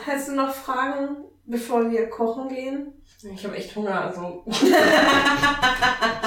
Hast 0.06 0.28
du 0.28 0.36
noch 0.36 0.54
Fragen, 0.54 1.26
bevor 1.46 1.90
wir 1.92 2.08
kochen 2.10 2.50
gehen? 2.50 2.94
Ich 3.34 3.44
habe 3.44 3.56
echt 3.56 3.76
Hunger, 3.76 4.02
also. 4.02 4.44
ich 4.48 4.62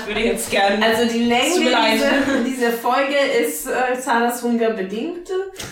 würde 0.06 0.20
jetzt 0.20 0.50
gerne. 0.50 0.84
Also 0.84 1.04
die 1.12 1.24
Länge 1.24 1.54
dieser, 1.60 2.44
dieser 2.44 2.72
Folge 2.72 3.14
ist 3.40 3.66
äh, 3.68 3.94
Saras 4.00 4.42
Hunger 4.42 4.70
bedingt. 4.70 5.28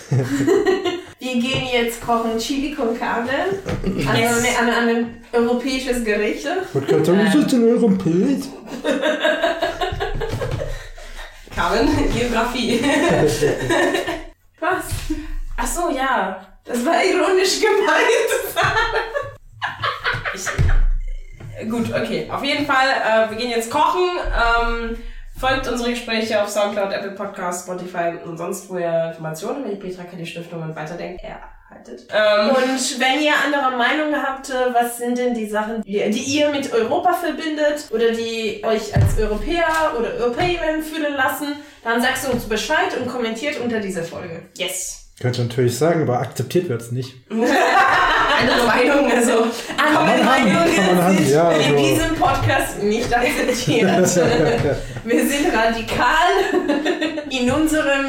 wir 1.19 1.33
gehen 1.33 1.67
jetzt 1.73 2.01
kochen 2.05 2.37
Chili 2.37 2.73
con 2.73 2.97
Carne. 2.97 3.59
Also 3.83 4.21
Yes. 4.21 4.57
an, 4.57 4.69
an 4.69 4.87
ein 4.87 5.25
europäisches 5.33 6.03
Gericht. 6.05 6.47
Kannst 6.87 7.07
du, 7.09 7.17
was 7.17 7.35
ist 7.35 7.53
in 7.53 7.67
eurem 7.67 7.97
Bild? 7.97 8.45
Carmen, 11.53 11.89
Geografie. 12.13 12.79
Was? 14.59 14.85
Ach 15.57 15.67
so, 15.67 15.89
ja. 15.89 16.45
Das 16.63 16.85
war 16.85 17.03
ironisch 17.03 17.59
gemeint. 17.59 18.29
Ich, 18.29 18.55
gut, 21.69 21.93
okay. 21.93 22.29
Auf 22.31 22.43
jeden 22.43 22.65
Fall, 22.65 22.87
äh, 22.87 23.29
wir 23.29 23.37
gehen 23.37 23.49
jetzt 23.49 23.69
kochen. 23.71 24.03
Ähm, 24.61 24.97
folgt 25.39 25.67
unsere 25.67 25.91
Gespräche 25.91 26.41
auf 26.41 26.49
Soundcloud, 26.49 26.91
Apple 26.91 27.11
Podcasts, 27.11 27.63
Spotify 27.63 28.13
und 28.25 28.37
sonst, 28.37 28.69
wo 28.69 28.77
ihr 28.77 29.09
Informationen 29.09 29.61
über 29.65 29.69
die 29.69 29.75
Petra 29.75 30.03
Kelly 30.03 30.25
Stiftung 30.25 30.63
und 30.63 30.75
weiterdenkt 30.75 31.21
erhaltet. 31.23 32.07
Ähm, 32.11 32.49
Und 32.49 32.99
wenn 32.99 33.21
ihr 33.21 33.33
andere 33.45 33.77
Meinung 33.77 34.15
habt, 34.15 34.49
äh, 34.49 34.53
was 34.73 34.97
sind 34.97 35.17
denn 35.17 35.33
die 35.35 35.47
Sachen, 35.47 35.83
die, 35.83 36.09
die 36.09 36.37
ihr 36.39 36.49
mit 36.49 36.73
Europa 36.73 37.13
verbindet 37.13 37.87
oder 37.91 38.11
die 38.11 38.63
euch 38.65 38.95
als 38.95 39.17
Europäer 39.19 39.67
oder 39.97 40.13
Europäerin 40.15 40.81
fühlen 40.81 41.13
lassen, 41.15 41.55
dann 41.83 42.01
sagst 42.01 42.25
du 42.27 42.31
uns 42.31 42.45
Bescheid 42.45 42.97
und 42.99 43.07
kommentiert 43.07 43.59
unter 43.59 43.79
dieser 43.79 44.03
Folge. 44.03 44.41
yes. 44.57 45.03
Könnte 45.19 45.41
natürlich 45.41 45.75
sagen, 45.75 46.03
aber 46.03 46.19
akzeptiert 46.19 46.69
wird's 46.69 46.91
nicht. 46.91 47.15
Andere 48.39 48.67
Meinung, 48.67 49.11
also. 49.11 49.47
Andere 49.77 50.03
man 50.03 50.25
haben, 50.25 50.25
Meinungen 50.25 50.75
kann 50.75 50.95
man 50.95 51.03
haben, 51.05 51.17
sind 51.17 51.29
ja, 51.29 51.51
in 51.51 51.61
also. 51.61 51.77
diesem 51.77 52.15
Podcast 52.15 52.83
nicht 52.83 53.15
akzeptiert. 53.15 53.89
wir 55.03 55.27
sind 55.27 55.53
radikal 55.55 56.27
in 57.29 57.51
unserem... 57.51 58.05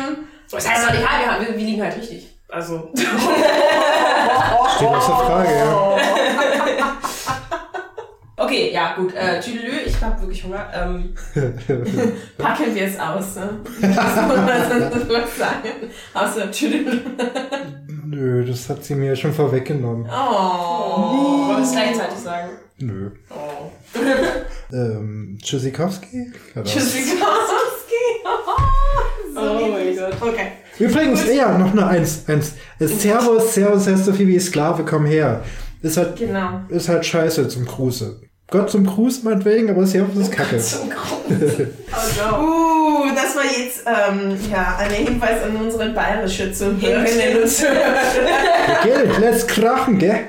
Was 0.50 0.68
heißt 0.68 0.88
radikal? 0.88 1.20
Wir, 1.20 1.32
haben- 1.32 1.46
wir, 1.46 1.64
liegen 1.64 1.82
halt 1.82 1.96
richtig. 1.96 2.26
Also. 2.48 2.90
Steht 2.94 4.88
außer 4.88 5.16
Frage, 5.16 5.48
ja. 5.54 5.98
Okay, 8.36 8.70
ja, 8.72 8.94
gut. 8.94 9.12
Äh, 9.14 9.40
Tüdelü, 9.40 9.80
ich 9.84 10.00
hab 10.00 10.20
wirklich 10.20 10.44
Hunger. 10.44 10.66
Ähm, 10.72 11.12
Packen 12.38 12.74
wir 12.74 12.84
es 12.86 12.98
aus, 12.98 13.36
ne? 13.36 13.60
Das 13.80 14.94
muss 14.94 15.08
man 15.08 15.26
sagen. 15.36 15.90
Außer 16.14 16.50
Tüdelü. 16.50 17.00
Nö, 18.10 18.44
das 18.44 18.68
hat 18.68 18.84
sie 18.84 18.94
mir 18.94 19.14
schon 19.16 19.32
vorweggenommen. 19.32 20.06
Oh. 20.06 21.48
wollen 21.48 21.58
wir 21.58 21.64
es 21.64 21.72
gleichzeitig 21.72 22.18
sagen? 22.18 22.48
Nö. 22.78 23.10
Oh. 23.30 23.70
Ähm, 24.70 25.38
Tschüssikowski? 25.42 26.30
Tschüssikowski. 26.62 27.14
so 29.34 29.40
Oh 29.40 29.68
mein. 29.72 29.96
Gott. 29.96 30.12
Okay. 30.20 30.48
Übrigens, 30.78 31.24
ja, 31.34 31.56
noch 31.56 31.72
nur 31.72 31.86
eins. 31.86 32.24
eins. 32.28 32.52
Servus, 32.78 33.54
Servus 33.54 33.86
heißt 33.86 34.04
so 34.04 34.12
viel 34.12 34.26
wie 34.28 34.38
Sklave, 34.38 34.84
komm 34.84 35.06
her. 35.06 35.42
Ist 35.80 35.96
halt, 35.96 36.16
Genau. 36.16 36.60
ist 36.68 36.88
halt 36.90 37.06
scheiße 37.06 37.48
zum 37.48 37.64
Gruße. 37.64 38.20
Gott 38.50 38.70
zum 38.70 38.86
Gruß 38.86 39.24
meinetwegen, 39.24 39.68
aber 39.68 39.86
Servus 39.86 40.16
ist 40.16 40.32
kacke. 40.32 40.58
Zum 40.58 40.90
Gruß. 40.90 41.66
Uh, 42.18 43.04
das 43.14 43.36
war 43.36 43.44
jetzt 43.44 43.84
ähm, 43.86 44.36
ja, 44.50 44.76
ein 44.78 44.90
Hinweis 44.90 45.42
an 45.42 45.56
unsere 45.56 45.90
bayerische 45.90 46.52
Zuhörerinnen 46.52 47.42
und 47.42 47.48
Zuhörer. 47.48 47.74
Gell, 48.82 49.10
let's 49.20 49.46
krachen, 49.46 49.98
gell? 49.98 50.20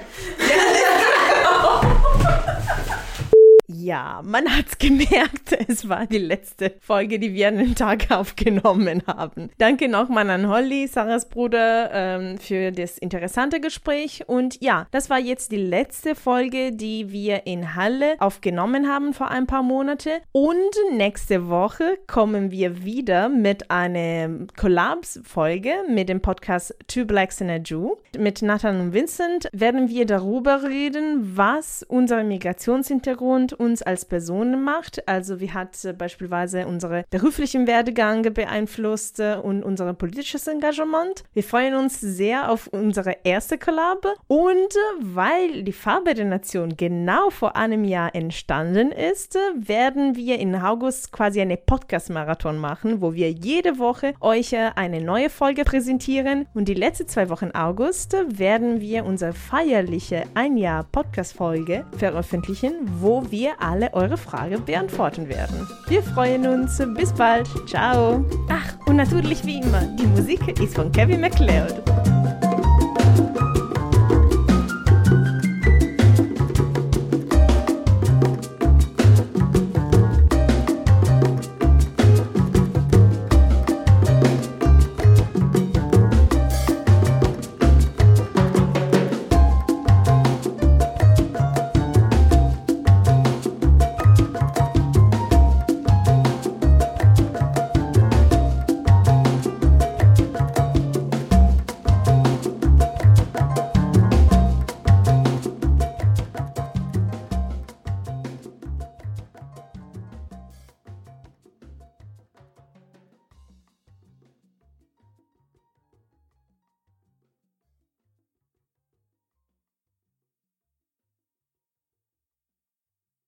Ja, 3.90 4.22
man 4.24 4.56
hat's 4.56 4.78
gemerkt. 4.78 5.58
Es 5.68 5.90
war 5.90 6.06
die 6.06 6.20
letzte 6.20 6.76
Folge, 6.80 7.18
die 7.18 7.34
wir 7.34 7.48
an 7.48 7.58
den 7.58 7.74
Tag 7.74 8.12
aufgenommen 8.12 9.02
haben. 9.08 9.50
Danke 9.58 9.90
nochmal 9.90 10.30
an 10.30 10.48
Holly, 10.48 10.88
Sarahs 10.88 11.28
Bruder, 11.28 11.90
ähm, 11.92 12.38
für 12.38 12.72
das 12.72 13.00
interessante 13.00 13.60
Gespräch. 13.60 14.24
Und 14.28 14.62
ja, 14.62 14.88
das 14.92 15.10
war 15.10 15.18
jetzt 15.18 15.52
die 15.52 15.58
letzte 15.58 16.14
Folge, 16.14 16.72
die 16.72 17.12
wir 17.12 17.48
in 17.48 17.76
Halle 17.76 18.16
aufgenommen 18.20 18.88
haben 18.88 19.14
vor 19.14 19.32
ein 19.32 19.48
paar 19.48 19.64
Monate. 19.64 20.22
Und 20.32 20.76
nächste 20.92 21.50
Woche 21.50 21.98
kommen 22.06 22.52
wir 22.52 22.84
wieder 22.84 23.28
mit 23.28 23.72
einer 23.72 24.48
Collabs-Folge 24.56 25.74
mit 25.90 26.10
dem 26.10 26.22
Podcast 26.22 26.76
Two 26.88 27.06
Blacks 27.06 27.42
and 27.42 27.52
a 27.52 27.56
Jew. 27.56 27.96
Mit 28.18 28.42
Nathan 28.44 28.82
und 28.82 28.94
Vincent 28.94 29.50
werden 29.52 29.90
wir 29.90 30.06
darüber 30.06 30.64
reden, 30.64 31.36
was 31.36 31.84
unser 31.88 32.24
Migrationshintergrund 32.24 33.54
uns 33.54 33.79
als 33.82 34.06
Personen 34.06 34.64
macht. 34.64 35.08
Also 35.08 35.40
wie 35.40 35.52
hat 35.52 35.84
äh, 35.86 35.94
beispielsweise 35.94 36.68
unsere 36.68 37.06
beruflichen 37.10 37.68
Werdegang 37.68 38.34
beeinflusst 38.34 39.20
äh, 39.20 39.36
und 39.36 39.64
unser 39.64 39.94
politisches 39.94 40.48
Engagement. 40.48 41.24
Wir 41.34 41.44
freuen 41.44 41.76
uns 41.76 42.00
sehr 42.00 42.52
auf 42.52 42.68
unsere 42.68 43.18
erste 43.24 43.58
Collab 43.58 44.06
und 44.28 44.48
äh, 44.48 44.80
weil 45.02 45.64
die 45.64 45.74
Farbe 45.74 46.14
der 46.14 46.26
Nation 46.26 46.76
genau 46.78 47.30
vor 47.30 47.56
einem 47.56 47.84
Jahr 47.84 48.14
entstanden 48.16 48.92
ist, 48.92 49.38
werden 49.56 50.16
wir 50.16 50.40
in 50.40 50.56
August 50.56 51.12
quasi 51.12 51.42
eine 51.42 51.58
Podcast-Marathon 51.58 52.58
machen, 52.58 53.02
wo 53.02 53.14
wir 53.14 53.32
jede 53.32 53.80
Woche 53.80 54.14
euch 54.22 54.56
eine 54.76 55.02
neue 55.02 55.30
Folge 55.30 55.64
präsentieren 55.64 56.48
und 56.54 56.68
die 56.68 56.74
letzten 56.74 57.08
zwei 57.08 57.30
Wochen 57.30 57.52
August 57.54 58.16
werden 58.28 58.82
wir 58.82 59.06
unsere 59.06 59.34
feierliche 59.34 60.24
ein 60.34 60.58
Jahr 60.58 60.84
Podcast-Folge 60.84 61.86
veröffentlichen, 61.98 62.74
wo 63.00 63.30
wir 63.32 63.62
alle 63.70 63.94
eure 63.94 64.18
Fragen 64.18 64.66
beantworten 64.66 65.30
werden. 65.30 65.68
Wir 65.88 66.02
freuen 66.02 66.48
uns. 66.48 66.82
Bis 66.98 67.14
bald. 67.14 67.48
Ciao. 67.68 68.26
Ach, 68.50 68.88
und 68.88 68.96
natürlich 68.96 69.46
wie 69.46 69.62
immer, 69.62 69.82
die 70.00 70.08
Musik 70.08 70.60
ist 70.60 70.76
von 70.76 70.92
Kevin 70.92 71.22
MacLeod. 71.22 71.84